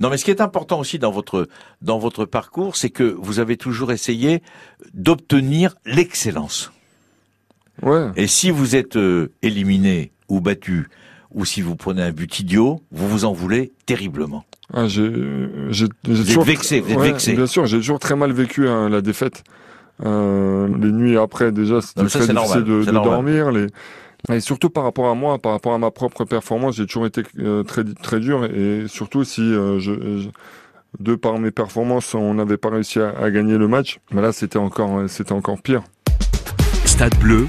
Non, 0.00 0.10
mais 0.10 0.18
ce 0.18 0.24
qui 0.26 0.30
est 0.30 0.42
important 0.42 0.80
aussi 0.80 0.98
dans 0.98 1.12
votre 1.12 1.48
dans 1.80 1.98
votre 1.98 2.26
parcours, 2.26 2.76
c'est 2.76 2.90
que 2.90 3.16
vous 3.18 3.38
avez 3.38 3.56
toujours 3.56 3.90
essayé 3.90 4.42
d'obtenir 4.92 5.76
l'excellence. 5.86 6.72
Ouais. 7.82 8.08
Et 8.16 8.26
si 8.26 8.50
vous 8.50 8.76
êtes 8.76 8.96
euh, 8.96 9.32
éliminé 9.40 10.12
ou 10.28 10.42
battu 10.42 10.88
ou 11.34 11.44
si 11.44 11.60
vous 11.60 11.76
prenez 11.76 12.02
un 12.02 12.12
but 12.12 12.40
idiot, 12.40 12.80
vous 12.92 13.08
vous 13.08 13.24
en 13.24 13.32
voulez 13.32 13.72
terriblement. 13.86 14.44
Ah, 14.72 14.86
j'ai, 14.86 15.12
j'ai, 15.70 15.86
vous 16.04 16.24
toujours, 16.24 16.42
êtes 16.42 16.48
vexé, 16.48 16.80
vous 16.80 16.92
êtes 16.92 16.96
ouais, 16.96 17.10
vexé. 17.10 17.34
Bien 17.34 17.46
sûr, 17.46 17.66
j'ai 17.66 17.76
toujours 17.76 17.98
très 17.98 18.16
mal 18.16 18.32
vécu 18.32 18.68
hein, 18.68 18.88
la 18.88 19.02
défaite. 19.02 19.44
Euh, 20.04 20.68
les 20.80 20.90
nuits 20.90 21.18
après, 21.18 21.52
déjà, 21.52 21.80
c'était 21.80 22.04
très 22.06 22.20
difficile 22.20 22.34
normal, 22.34 22.64
de, 22.64 22.84
de 22.84 22.90
dormir. 22.90 23.52
Les... 23.52 23.66
Et 24.32 24.40
surtout 24.40 24.70
par 24.70 24.84
rapport 24.84 25.08
à 25.08 25.14
moi, 25.14 25.38
par 25.38 25.52
rapport 25.52 25.74
à 25.74 25.78
ma 25.78 25.90
propre 25.90 26.24
performance, 26.24 26.76
j'ai 26.76 26.86
toujours 26.86 27.06
été 27.06 27.22
euh, 27.38 27.62
très 27.62 27.84
très 27.84 28.20
dur. 28.20 28.44
Et 28.46 28.84
surtout 28.88 29.24
si 29.24 29.42
euh, 29.42 29.78
je, 29.78 29.92
je, 29.92 30.28
de 30.98 31.14
par 31.14 31.38
mes 31.38 31.50
performances, 31.50 32.14
on 32.14 32.34
n'avait 32.34 32.56
pas 32.56 32.70
réussi 32.70 33.00
à, 33.00 33.10
à, 33.10 33.30
gagner 33.30 33.58
le 33.58 33.68
match, 33.68 33.98
mais 34.12 34.22
là 34.22 34.32
c'était 34.32 34.58
encore 34.58 35.02
c'était 35.08 35.32
encore 35.32 35.60
pire. 35.60 35.82
Stade 36.86 37.16
Bleu 37.18 37.48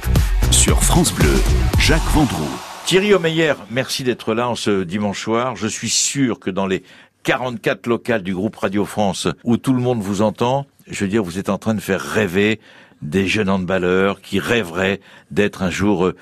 sur 0.51 0.83
France 0.83 1.13
Bleu, 1.13 1.33
Jacques 1.79 2.01
Vendroux. 2.13 2.75
Thierry 2.85 3.15
Omeyer, 3.15 3.53
merci 3.71 4.03
d'être 4.03 4.35
là 4.35 4.47
en 4.47 4.55
ce 4.55 4.83
dimanche 4.83 5.23
soir. 5.23 5.55
Je 5.55 5.65
suis 5.65 5.89
sûr 5.89 6.39
que 6.39 6.51
dans 6.51 6.67
les 6.67 6.83
44 7.23 7.87
locales 7.87 8.21
du 8.21 8.35
groupe 8.35 8.55
Radio 8.57 8.85
France 8.85 9.27
où 9.43 9.57
tout 9.57 9.73
le 9.73 9.81
monde 9.81 10.03
vous 10.03 10.21
entend, 10.21 10.67
je 10.85 11.03
veux 11.03 11.09
dire, 11.09 11.23
vous 11.23 11.39
êtes 11.39 11.49
en 11.49 11.57
train 11.57 11.73
de 11.73 11.79
faire 11.79 11.99
rêver 11.99 12.59
des 13.01 13.25
jeunes 13.25 13.49
handballeurs 13.49 14.21
qui 14.21 14.37
rêveraient 14.37 14.99
d'être 15.31 15.63
un 15.63 15.71
jour 15.71 16.05
euh, 16.05 16.15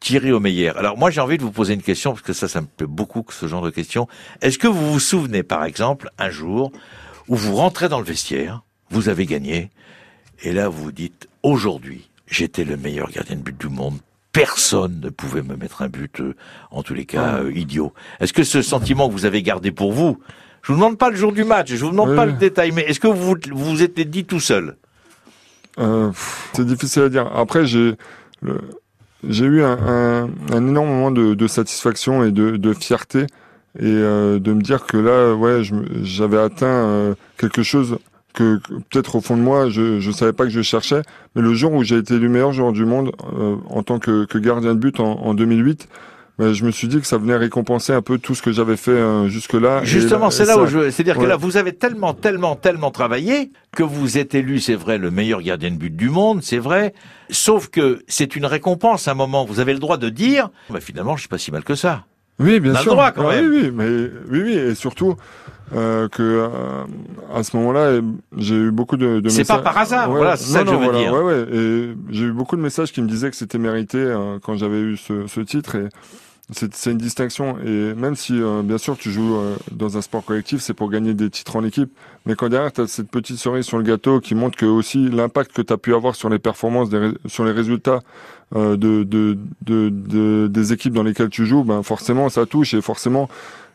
Thierry 0.00 0.32
Omeyer. 0.32 0.70
Alors 0.70 0.96
moi 0.96 1.10
j'ai 1.10 1.20
envie 1.20 1.36
de 1.36 1.42
vous 1.42 1.52
poser 1.52 1.74
une 1.74 1.82
question 1.82 2.12
parce 2.12 2.22
que 2.22 2.32
ça 2.32 2.48
ça 2.48 2.62
me 2.62 2.66
plaît 2.66 2.86
beaucoup 2.86 3.22
ce 3.28 3.46
genre 3.46 3.62
de 3.62 3.70
question. 3.70 4.08
Est-ce 4.40 4.58
que 4.58 4.68
vous 4.68 4.92
vous 4.92 5.00
souvenez 5.00 5.42
par 5.42 5.64
exemple 5.66 6.08
un 6.16 6.30
jour 6.30 6.72
où 7.28 7.36
vous 7.36 7.56
rentrez 7.56 7.90
dans 7.90 7.98
le 7.98 8.06
vestiaire, 8.06 8.62
vous 8.88 9.10
avez 9.10 9.26
gagné 9.26 9.68
et 10.42 10.52
là 10.52 10.70
vous 10.70 10.84
vous 10.84 10.92
dites 10.92 11.28
aujourd'hui 11.42 12.08
j'étais 12.26 12.64
le 12.64 12.78
meilleur 12.78 13.10
gardien 13.10 13.36
de 13.36 13.42
but 13.42 13.60
du 13.60 13.68
monde. 13.68 13.98
Personne 14.36 15.00
ne 15.02 15.08
pouvait 15.08 15.40
me 15.40 15.56
mettre 15.56 15.80
un 15.80 15.88
but, 15.88 16.20
euh, 16.20 16.34
en 16.70 16.82
tous 16.82 16.92
les 16.92 17.06
cas, 17.06 17.38
euh, 17.38 17.52
idiot. 17.54 17.94
Est-ce 18.20 18.34
que 18.34 18.44
ce 18.44 18.60
sentiment 18.60 19.08
que 19.08 19.14
vous 19.14 19.24
avez 19.24 19.42
gardé 19.42 19.72
pour 19.72 19.94
vous, 19.94 20.18
je 20.60 20.72
vous 20.72 20.78
demande 20.78 20.98
pas 20.98 21.08
le 21.08 21.16
jour 21.16 21.32
du 21.32 21.42
match, 21.42 21.72
je 21.72 21.82
vous 21.82 21.90
demande 21.90 22.14
pas 22.14 22.26
le 22.26 22.32
détail, 22.32 22.70
mais 22.70 22.82
est-ce 22.82 23.00
que 23.00 23.08
vous 23.08 23.34
vous 23.54 23.82
êtes 23.82 23.98
dit 23.98 24.26
tout 24.26 24.38
seul? 24.38 24.76
Euh, 25.78 26.10
C'est 26.52 26.66
difficile 26.66 27.04
à 27.04 27.08
dire. 27.08 27.30
Après, 27.34 27.64
j'ai 27.64 27.94
j'ai 29.26 29.46
eu 29.46 29.62
un, 29.62 30.28
un, 30.52 30.66
énorme 30.68 30.88
moment 30.88 31.10
de, 31.10 31.32
de 31.32 31.46
satisfaction 31.46 32.22
et 32.22 32.30
de, 32.30 32.58
de 32.58 32.74
fierté 32.74 33.26
et 33.78 33.84
de 33.84 34.52
me 34.52 34.60
dire 34.60 34.84
que 34.84 34.98
là, 34.98 35.34
ouais, 35.34 35.62
j'avais 36.02 36.38
atteint 36.38 37.16
quelque 37.38 37.62
chose 37.62 37.98
que, 38.36 38.60
peut-être 38.90 39.16
au 39.16 39.20
fond 39.20 39.36
de 39.36 39.42
moi, 39.42 39.68
je 39.68 40.06
ne 40.06 40.12
savais 40.12 40.32
pas 40.32 40.44
que 40.44 40.50
je 40.50 40.62
cherchais. 40.62 41.02
Mais 41.34 41.42
le 41.42 41.54
jour 41.54 41.72
où 41.72 41.82
j'ai 41.82 41.96
été 41.96 42.18
le 42.18 42.28
meilleur 42.28 42.52
joueur 42.52 42.72
du 42.72 42.84
monde 42.84 43.12
euh, 43.36 43.56
en 43.68 43.82
tant 43.82 43.98
que, 43.98 44.26
que, 44.26 44.38
gardien 44.38 44.74
de 44.74 44.78
but 44.78 45.00
en, 45.00 45.20
en 45.20 45.34
2008, 45.34 45.88
ben, 46.38 46.52
je 46.52 46.64
me 46.66 46.70
suis 46.70 46.86
dit 46.86 47.00
que 47.00 47.06
ça 47.06 47.16
venait 47.16 47.36
récompenser 47.36 47.94
un 47.94 48.02
peu 48.02 48.18
tout 48.18 48.34
ce 48.34 48.42
que 48.42 48.52
j'avais 48.52 48.76
fait 48.76 48.90
euh, 48.90 49.26
jusque-là. 49.28 49.82
Justement, 49.84 50.30
c'est 50.30 50.44
là 50.44 50.58
où 50.58 50.66
je, 50.66 50.90
c'est-à-dire 50.90 51.16
que 51.16 51.24
là, 51.24 51.36
vous 51.36 51.56
avez 51.56 51.72
tellement, 51.72 52.12
tellement, 52.12 52.56
tellement 52.56 52.90
travaillé 52.90 53.50
que 53.72 53.82
vous 53.82 54.18
êtes 54.18 54.34
élu, 54.34 54.60
c'est 54.60 54.74
vrai, 54.74 54.98
le 54.98 55.10
meilleur 55.10 55.40
gardien 55.40 55.70
de 55.70 55.76
but 55.76 55.96
du 55.96 56.10
monde, 56.10 56.42
c'est 56.42 56.58
vrai. 56.58 56.92
Sauf 57.30 57.68
que 57.68 58.02
c'est 58.06 58.36
une 58.36 58.44
récompense 58.44 59.08
à 59.08 59.12
un 59.12 59.14
moment. 59.14 59.46
Vous 59.46 59.60
avez 59.60 59.72
le 59.72 59.78
droit 59.78 59.96
de 59.96 60.10
dire, 60.10 60.50
bah, 60.68 60.80
finalement, 60.80 61.16
je 61.16 61.20
suis 61.20 61.28
pas 61.28 61.38
si 61.38 61.50
mal 61.50 61.64
que 61.64 61.74
ça. 61.74 62.04
Oui, 62.38 62.60
bien 62.60 62.74
sûr. 62.74 62.84
Le 62.84 62.90
droit, 62.90 63.12
quand 63.12 63.28
ah 63.28 63.36
même. 63.36 63.50
Oui, 63.50 63.60
oui, 63.64 63.70
mais 63.72 63.88
oui, 64.30 64.42
oui, 64.44 64.52
et 64.52 64.74
surtout, 64.74 65.16
euh, 65.74 66.08
que 66.08 66.22
euh, 66.22 66.84
à 67.34 67.42
ce 67.42 67.56
moment-là, 67.56 68.00
j'ai 68.36 68.54
eu 68.54 68.70
beaucoup 68.70 68.96
de, 68.96 69.20
de 69.20 69.24
messages. 69.24 69.46
C'est 69.46 69.52
pas 69.52 69.58
par 69.58 69.78
hasard, 69.78 70.10
voilà, 70.10 70.36
c'est 70.36 70.52
ça 70.52 70.62
que 70.62 70.70
je 70.70 70.74
veux 70.74 70.92
dire. 70.96 71.12
Ouais, 71.12 71.22
ouais, 71.22 71.46
et 71.52 71.96
j'ai 72.10 72.26
eu 72.26 72.32
beaucoup 72.32 72.56
de 72.56 72.62
messages 72.62 72.92
qui 72.92 73.02
me 73.02 73.08
disaient 73.08 73.30
que 73.30 73.36
c'était 73.36 73.58
mérité 73.58 73.98
euh, 73.98 74.38
quand 74.40 74.56
j'avais 74.56 74.78
eu 74.78 74.96
ce, 74.96 75.26
ce, 75.26 75.40
titre. 75.40 75.74
Et 75.74 75.88
c'est 76.52 76.92
une 76.92 76.98
distinction. 76.98 77.58
Et 77.58 77.94
même 77.94 78.14
si, 78.14 78.40
euh, 78.40 78.62
bien 78.62 78.78
sûr, 78.78 78.96
tu 78.96 79.10
joues 79.10 79.36
dans 79.72 79.98
un 79.98 80.02
sport 80.02 80.24
collectif, 80.24 80.60
c'est 80.60 80.74
pour 80.74 80.88
gagner 80.88 81.14
des 81.14 81.30
titres 81.30 81.56
en 81.56 81.64
équipe. 81.64 81.90
Mais 82.26 82.36
quand 82.36 82.48
derrière, 82.48 82.72
tu 82.72 82.82
as 82.82 82.86
cette 82.86 83.10
petite 83.10 83.38
cerise 83.38 83.64
sur 83.64 83.78
le 83.78 83.82
gâteau 83.82 84.20
qui 84.20 84.36
montre 84.36 84.56
que 84.56 84.66
aussi 84.66 85.08
l'impact 85.08 85.52
que 85.52 85.62
tu 85.62 85.72
as 85.72 85.78
pu 85.78 85.94
avoir 85.94 86.14
sur 86.14 86.28
les 86.28 86.38
performances, 86.38 86.90
des, 86.90 87.10
sur 87.26 87.44
les 87.44 87.52
résultats 87.52 88.00
de, 88.54 88.76
de, 88.76 89.36
de, 89.62 90.46
des 90.46 90.72
équipes 90.72 90.92
dans 90.92 91.02
lesquelles 91.02 91.30
tu 91.30 91.44
joues, 91.44 91.64
ben 91.64 91.82
forcément, 91.82 92.28
ça 92.28 92.46
touche 92.46 92.74
et 92.74 92.80
forcément 92.80 93.28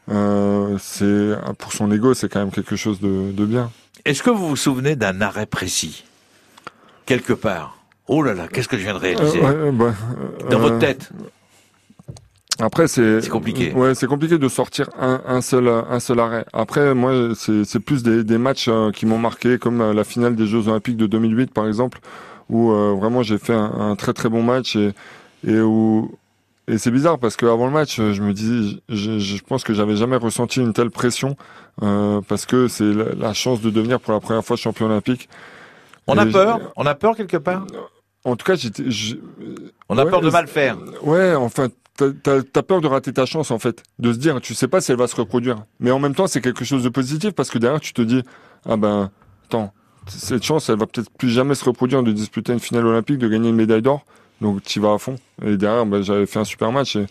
euh, 0.09 0.77
c'est 0.79 1.35
pour 1.57 1.73
son 1.73 1.91
ego, 1.91 2.13
c'est 2.13 2.29
quand 2.29 2.39
même 2.39 2.51
quelque 2.51 2.75
chose 2.75 2.99
de, 2.99 3.31
de 3.31 3.45
bien. 3.45 3.71
Est-ce 4.05 4.23
que 4.23 4.29
vous 4.29 4.49
vous 4.49 4.55
souvenez 4.55 4.95
d'un 4.95 5.21
arrêt 5.21 5.45
précis? 5.45 6.03
Quelque 7.05 7.33
part 7.33 7.77
Oh 8.07 8.23
là 8.23 8.33
là, 8.33 8.47
qu'est-ce 8.47 8.67
que 8.67 8.77
je 8.77 8.83
viens 8.83 8.93
de 8.93 8.99
réaliser? 8.99 9.39
Euh, 9.43 9.71
bah, 9.71 9.93
dans 10.49 10.59
votre 10.59 10.75
euh, 10.75 10.79
tête? 10.79 11.11
Après, 12.59 12.87
c'est 12.87 13.27
compliqué. 13.29 13.71
Ouais, 13.73 13.95
c'est 13.95 14.07
compliqué 14.07 14.37
de 14.37 14.47
sortir 14.47 14.89
un, 14.99 15.21
un, 15.25 15.41
seul 15.41 15.67
un 15.67 15.99
seul 15.99 16.19
arrêt. 16.19 16.45
Après, 16.51 16.93
moi, 16.93 17.33
c'est 17.35 17.79
plus 17.79 18.03
des, 18.03 18.23
des 18.23 18.37
matchs 18.37 18.67
euh, 18.67 18.91
qui 18.91 19.05
m'ont 19.05 19.17
marqué, 19.17 19.57
comme 19.57 19.91
la 19.91 20.03
finale 20.03 20.35
des 20.35 20.45
Jeux 20.45 20.67
Olympiques 20.67 20.97
de 20.97 21.07
2008, 21.07 21.53
par 21.53 21.67
exemple, 21.67 21.99
où 22.49 22.71
vraiment 22.71 23.23
j'ai 23.23 23.37
fait 23.37 23.53
un, 23.53 23.71
un, 23.91 23.95
très 23.95 24.13
très 24.13 24.29
bon 24.29 24.43
match 24.43 24.75
et, 24.75 24.93
et 25.47 25.61
où 25.61 26.11
et 26.71 26.77
c'est 26.77 26.89
bizarre 26.89 27.19
parce 27.19 27.35
qu'avant 27.35 27.65
le 27.65 27.73
match, 27.73 27.97
je 27.97 28.21
me 28.21 28.31
disais, 28.31 28.79
je, 28.87 29.19
je 29.19 29.43
pense 29.43 29.65
que 29.65 29.73
j'avais 29.73 29.97
jamais 29.97 30.15
ressenti 30.15 30.61
une 30.61 30.71
telle 30.71 30.89
pression 30.89 31.35
euh, 31.83 32.21
parce 32.29 32.45
que 32.45 32.69
c'est 32.69 32.93
la, 32.93 33.33
chance 33.33 33.59
de 33.59 33.69
devenir 33.69 33.99
pour 33.99 34.13
la 34.13 34.21
première 34.21 34.45
fois 34.45 34.55
champion 34.55 34.85
olympique. 34.85 35.27
On 36.07 36.17
a 36.17 36.25
peur, 36.25 36.71
on 36.77 36.85
a 36.85 36.95
peur 36.95 37.17
quelque 37.17 37.35
part? 37.35 37.67
En 38.23 38.37
tout 38.37 38.45
cas, 38.45 38.55
j'étais. 38.55 38.85
On 39.89 39.97
a 39.97 40.05
peur 40.05 40.21
de 40.21 40.29
mal 40.29 40.47
faire. 40.47 40.77
Ouais, 41.03 41.35
enfin, 41.35 41.67
t'as 41.97 42.39
as 42.55 42.63
peur 42.63 42.79
de 42.79 42.87
rater 42.87 43.11
ta 43.11 43.25
chance 43.25 43.51
en 43.51 43.59
fait, 43.59 43.83
de 43.99 44.13
se 44.13 44.17
dire, 44.17 44.39
tu 44.39 44.53
sais 44.53 44.69
pas 44.69 44.79
si 44.79 44.93
elle 44.93 44.97
va 44.97 45.07
se 45.07 45.15
reproduire. 45.17 45.65
Mais 45.81 45.91
en 45.91 45.99
même 45.99 46.15
temps, 46.15 46.27
c'est 46.27 46.41
quelque 46.41 46.63
chose 46.63 46.83
de 46.83 46.89
positif 46.89 47.31
parce 47.31 47.49
que 47.49 47.57
derrière, 47.57 47.81
tu 47.81 47.91
te 47.91 48.01
dis, 48.01 48.23
ah 48.65 48.77
ben, 48.77 49.11
attends, 49.45 49.73
cette 50.07 50.43
chance, 50.43 50.69
elle 50.69 50.77
va 50.77 50.85
peut-être 50.85 51.11
plus 51.11 51.29
jamais 51.29 51.55
se 51.55 51.65
reproduire 51.65 52.01
de 52.01 52.13
disputer 52.13 52.53
une 52.53 52.61
finale 52.61 52.85
olympique, 52.85 53.17
de 53.17 53.27
gagner 53.27 53.49
une 53.49 53.57
médaille 53.57 53.81
d'or. 53.81 54.05
Donc 54.41 54.63
tu 54.63 54.79
vas 54.79 54.93
à 54.93 54.97
fond. 54.97 55.15
Et 55.45 55.55
derrière, 55.55 55.85
bah, 55.85 56.01
j'avais 56.01 56.25
fait 56.25 56.39
un 56.39 56.43
super 56.43 56.71
match. 56.71 56.95
Et, 56.95 57.05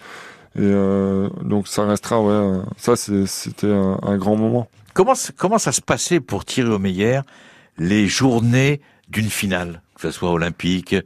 euh, 0.58 1.28
donc 1.42 1.68
ça 1.68 1.86
restera, 1.86 2.20
ouais, 2.20 2.60
ça 2.76 2.96
c'était 2.96 3.72
un, 3.72 4.16
grand 4.18 4.36
moment. 4.36 4.68
Comment, 4.94 5.14
comment 5.36 5.58
ça 5.58 5.70
se 5.70 5.80
passait 5.80 6.18
pour 6.20 6.44
Thierry 6.44 6.70
Omeyer 6.70 7.20
les 7.78 8.08
journées 8.08 8.80
d'une 9.08 9.30
finale, 9.30 9.80
que 9.94 10.02
ce 10.02 10.10
soit 10.10 10.30
olympique, 10.30 10.96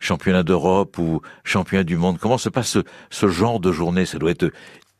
championnat 0.00 0.42
d'Europe 0.42 0.96
ou 0.98 1.20
championnat 1.44 1.84
du 1.84 1.98
monde? 1.98 2.18
Comment 2.18 2.38
se 2.38 2.48
passe 2.48 2.78
ce, 3.10 3.28
genre 3.28 3.60
de 3.60 3.70
journée? 3.70 4.06
Ça 4.06 4.18
doit 4.18 4.30
être 4.30 4.50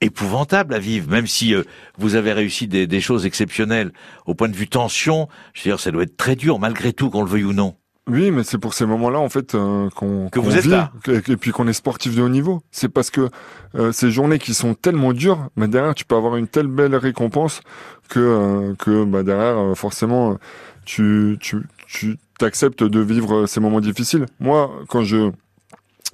épouvantable 0.03 0.75
à 0.75 0.79
vivre, 0.79 1.09
même 1.09 1.27
si 1.27 1.55
euh, 1.55 1.63
vous 1.97 2.15
avez 2.15 2.35
réussi 2.35 2.69
des, 2.69 2.87
des, 2.87 3.01
choses 3.01 3.25
exceptionnelles. 3.25 3.91
Au 4.27 4.35
point 4.35 4.51
de 4.51 4.57
vue 4.57 4.69
tension, 4.69 5.29
je 5.55 5.63
veux 5.63 5.71
dire, 5.71 5.81
ça 5.81 5.91
doit 5.91 6.03
être 6.03 6.19
très 6.19 6.37
dur 6.37 6.59
malgré 6.59 6.93
tout, 6.93 7.09
qu'on 7.09 7.23
le 7.23 7.31
veuille 7.31 7.45
ou 7.45 7.55
non. 7.55 7.75
Oui, 8.07 8.31
mais 8.31 8.45
c'est 8.45 8.59
pour 8.59 8.75
ces 8.75 8.85
moments-là 8.85 9.19
en 9.19 9.31
fait 9.31 9.55
euh, 9.55 9.89
qu'on 9.91 10.29
que 10.29 10.39
vous 10.39 10.55
êtes 10.57 10.67
là, 10.67 10.93
et 11.09 11.37
puis 11.39 11.53
qu'on 11.53 11.67
est 11.67 11.73
sportif 11.73 12.15
de 12.15 12.21
haut 12.21 12.29
niveau. 12.29 12.63
C'est 12.71 12.91
parce 12.91 13.11
que 13.11 13.31
euh, 13.77 13.93
ces 13.93 14.11
journées 14.11 14.39
qui 14.39 14.53
sont 14.53 14.75
tellement 14.75 15.15
dures, 15.15 15.49
mais 15.57 15.69
derrière 15.69 15.95
tu 15.95 16.05
peux 16.05 16.15
avoir 16.15 16.37
une 16.37 16.47
telle 16.47 16.67
belle 16.67 16.95
récompense 16.97 17.63
que 18.11 18.21
euh, 18.21 18.75
que 18.79 19.05
bah, 19.05 19.23
derrière 19.23 19.75
forcément 19.75 20.37
tu 20.85 21.39
tu 21.41 21.63
tu 21.89 22.19
t'acceptes 22.39 22.85
de 22.85 23.01
vivre 23.01 23.47
ces 23.47 23.61
moments 23.61 23.81
difficiles. 23.81 24.27
Moi, 24.39 24.71
quand 24.89 25.03
je 25.03 25.31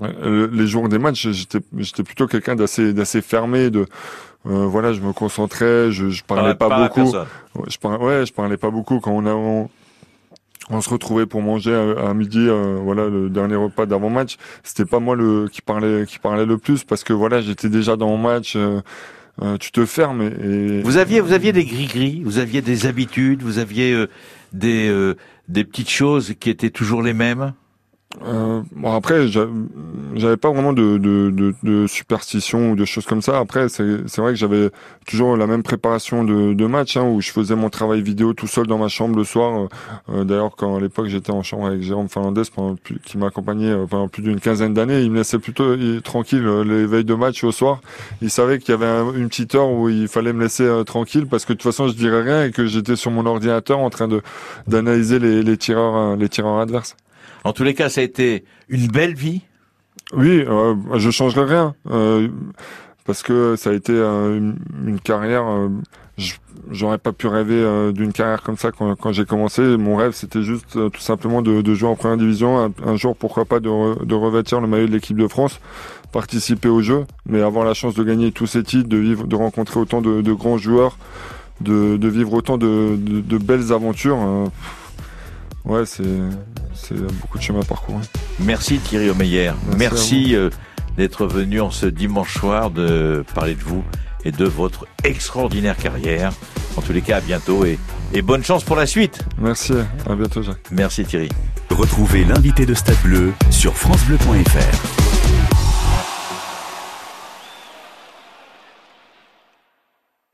les 0.01 0.67
jours 0.69 0.89
des 0.89 0.99
matchs, 0.99 1.29
j'étais 1.31 1.59
j'étais 1.77 2.05
plutôt 2.05 2.29
quelqu'un 2.29 2.55
d'assez 2.55 2.93
d'assez 2.93 3.21
fermé 3.21 3.71
de 3.71 3.87
voilà, 4.45 4.93
je 4.93 5.01
me 5.01 5.13
concentrais, 5.13 5.91
je, 5.91 6.09
je 6.09 6.23
parlais 6.25 6.55
pas, 6.55 6.89
beaucoup. 6.89 7.13
Je 7.67 7.77
parlais, 7.79 7.99
ouais, 8.03 8.27
je 8.27 8.33
parlais 8.33 8.57
pas 8.57 8.71
beaucoup 8.71 9.01
quand 9.01 9.11
on 9.11 9.27
a 9.27 9.35
on 9.35 9.69
se 10.81 10.89
retrouvait 10.89 11.27
pour 11.27 11.43
manger 11.43 11.75
à, 11.75 12.15
midi, 12.15 12.39
euh, 12.39 12.79
voilà 12.81 13.09
le 13.09 13.29
dernier 13.29 13.57
repas 13.57 13.87
d'avant 13.87 14.11
match. 14.11 14.37
C'était 14.63 14.85
pas 14.85 15.01
moi 15.01 15.17
le 15.17 15.49
qui 15.49 15.63
parlait 15.63 16.07
qui 16.07 16.19
parlait 16.19 16.47
le 16.47 16.59
plus 16.59 16.85
parce 16.85 17.03
que 17.03 17.13
voilà 17.13 17.41
j'étais 17.41 17.69
déjà 17.69 17.97
dans 17.97 18.09
mon 18.09 18.19
match. 18.19 18.55
Euh, 18.57 18.81
euh, 19.43 19.57
tu 19.57 19.73
te 19.73 19.87
fermes 19.87 20.29
vous 20.83 20.97
aviez 20.97 21.21
vous 21.21 21.33
aviez 21.33 21.53
des 21.53 21.65
gris 21.65 21.87
gris, 21.87 22.23
vous 22.25 22.39
aviez 22.39 22.61
des 22.63 22.87
habitudes, 22.87 23.43
vous 23.43 23.59
aviez 23.59 24.07
des 24.53 25.15
des 25.49 25.65
petites 25.65 25.91
choses 25.91 26.35
qui 26.39 26.51
étaient 26.51 26.71
toujours 26.71 27.03
les 27.03 27.15
mêmes? 27.15 27.53
Euh, 28.23 28.63
bon 28.73 28.93
après, 28.93 29.29
j'avais 29.29 30.37
pas 30.37 30.51
vraiment 30.51 30.73
de, 30.73 30.99
de, 30.99 31.31
de, 31.31 31.55
de, 31.63 31.87
superstition 31.87 32.73
ou 32.73 32.77
de 32.77 32.85
choses 32.85 33.07
comme 33.07 33.23
ça. 33.23 33.39
Après, 33.39 33.69
c'est 33.69 34.17
vrai 34.19 34.33
que 34.33 34.39
j'avais 34.39 34.71
toujours 35.07 35.37
la 35.37 35.47
même 35.47 35.63
préparation 35.63 36.25
de, 36.25 36.53
de 36.53 36.67
match 36.67 36.97
hein, 36.97 37.05
où 37.05 37.21
je 37.21 37.31
faisais 37.31 37.55
mon 37.55 37.71
travail 37.71 38.03
vidéo 38.03 38.35
tout 38.35 38.49
seul 38.49 38.67
dans 38.67 38.79
ma 38.79 38.89
chambre 38.89 39.17
le 39.17 39.23
soir. 39.23 39.69
Euh, 40.09 40.25
D'ailleurs, 40.25 40.57
quand 40.57 40.77
à 40.77 40.81
l'époque 40.81 41.07
j'étais 41.07 41.31
en 41.31 41.45
chambre 41.45 41.67
avec 41.67 41.83
Jérôme 41.83 42.09
Fernandez, 42.09 42.43
pendant, 42.53 42.75
qui 43.05 43.17
m'accompagnait 43.17 43.71
euh, 43.71 43.87
pendant 43.87 44.09
plus 44.09 44.23
d'une 44.23 44.41
quinzaine 44.41 44.75
d'années, 44.75 45.03
il 45.03 45.13
me 45.13 45.19
laissait 45.19 45.39
plutôt 45.39 45.77
tranquille 46.01 46.45
euh, 46.45 46.65
les 46.65 46.87
veilles 46.87 47.05
de 47.05 47.15
match 47.15 47.45
au 47.45 47.53
soir. 47.53 47.81
Il 48.23 48.31
savait 48.31 48.59
qu'il 48.59 48.71
y 48.71 48.75
avait 48.75 49.19
une 49.19 49.29
petite 49.29 49.55
heure 49.55 49.71
où 49.71 49.89
il 49.89 50.09
fallait 50.09 50.33
me 50.33 50.43
laisser 50.43 50.69
tranquille 50.85 51.27
parce 51.29 51.45
que 51.45 51.53
de 51.53 51.59
toute 51.59 51.71
façon 51.73 51.87
je 51.87 51.95
dirais 51.95 52.23
rien 52.23 52.45
et 52.45 52.51
que 52.51 52.67
j'étais 52.67 52.97
sur 52.97 53.13
mon 53.13 53.25
ordinateur 53.25 53.79
en 53.79 53.89
train 53.89 54.09
de 54.09 54.21
d'analyser 54.67 55.21
les, 55.21 55.43
les 55.43 55.57
tireurs 55.57 56.17
les 56.17 56.29
tireurs 56.29 56.59
adverses. 56.59 56.97
En 57.45 57.53
tous 57.53 57.65
les 57.65 57.75
cas, 57.75 57.89
ça 57.89 58.01
a 58.01 58.05
été 58.05 58.45
une 58.69 58.89
belle 58.89 59.15
vie. 59.15 59.43
Oui, 60.13 60.45
euh, 60.47 60.75
je 60.97 61.11
changerai 61.11 61.45
rien 61.45 61.75
euh, 61.91 62.29
parce 63.07 63.23
que 63.23 63.55
ça 63.57 63.71
a 63.71 63.73
été 63.73 63.93
euh, 63.93 64.53
une, 64.87 65.01
carrière. 65.01 65.47
Euh, 65.47 65.69
J'aurais 66.71 66.99
pas 66.99 67.13
pu 67.13 67.27
rêver 67.27 67.91
d'une 67.95 68.13
carrière 68.13 68.43
comme 68.43 68.59
ça 68.59 68.71
quand, 68.71 69.13
j'ai 69.13 69.25
commencé. 69.25 69.63
Mon 69.79 69.97
rêve, 69.97 70.13
c'était 70.13 70.43
juste 70.43 70.73
tout 70.73 71.01
simplement 71.01 71.41
de, 71.41 71.75
jouer 71.75 71.89
en 71.89 71.97
première 71.97 72.19
division. 72.19 72.73
Un, 72.85 72.97
jour, 72.97 73.17
pourquoi 73.17 73.47
pas, 73.47 73.59
de, 73.59 73.69
revêtir 74.15 74.61
le 74.61 74.67
maillot 74.67 74.87
de 74.87 74.93
l'équipe 74.93 75.17
de 75.17 75.27
France, 75.27 75.59
participer 76.13 76.69
au 76.69 76.83
jeu, 76.83 77.07
mais 77.25 77.41
avoir 77.41 77.65
la 77.65 77.73
chance 77.73 77.95
de 77.95 78.05
gagner 78.05 78.31
tous 78.31 78.47
ces 78.47 78.63
titres, 78.63 78.89
de 78.91 78.99
vivre, 78.99 79.27
de 79.27 79.35
rencontrer 79.35 79.81
autant 79.81 80.03
de, 80.03 80.33
grands 80.35 80.59
joueurs, 80.59 80.99
de, 81.63 82.09
vivre 82.09 82.35
autant 82.35 82.59
de 82.59 83.39
belles 83.39 83.73
aventures. 83.73 84.51
Ouais, 85.65 85.85
c'est 85.87 86.03
c'est 86.75 86.97
beaucoup 86.97 87.39
de 87.39 87.43
chemin 87.43 87.61
à 87.61 87.65
parcourir. 87.65 88.01
Merci 88.41 88.79
Thierry 88.79 89.11
Omeyer. 89.11 89.53
Merci, 89.77 90.35
Merci 90.35 90.37
d'être 90.97 91.27
venu 91.27 91.61
en 91.61 91.71
ce 91.71 91.87
dimanche 91.87 92.39
soir 92.39 92.71
de 92.71 93.25
parler 93.35 93.55
de 93.55 93.63
vous 93.63 93.85
et 94.25 94.33
de 94.33 94.45
votre 94.45 94.87
extraordinaire 95.05 95.77
carrière. 95.77 96.33
En 96.77 96.83
tous 96.83 96.93
les 96.93 97.01
cas, 97.03 97.17
à 97.19 97.21
bientôt 97.21 97.65
et, 97.65 97.79
et 98.13 98.23
bonne 98.23 98.45
chance 98.45 98.65
pour 98.65 98.77
la 98.77 98.87
suite. 98.87 99.25
Merci, 99.39 99.73
à 100.09 100.15
bientôt 100.15 100.43
Jacques. 100.43 100.71
Merci 100.71 101.05
Thierry. 101.05 101.29
Retrouvez 101.71 102.25
l'invité 102.25 102.67
de 102.67 102.75
Stade 102.75 103.01
Bleu 103.03 103.33
sur 103.51 103.77
francebleu.fr. 103.77 105.20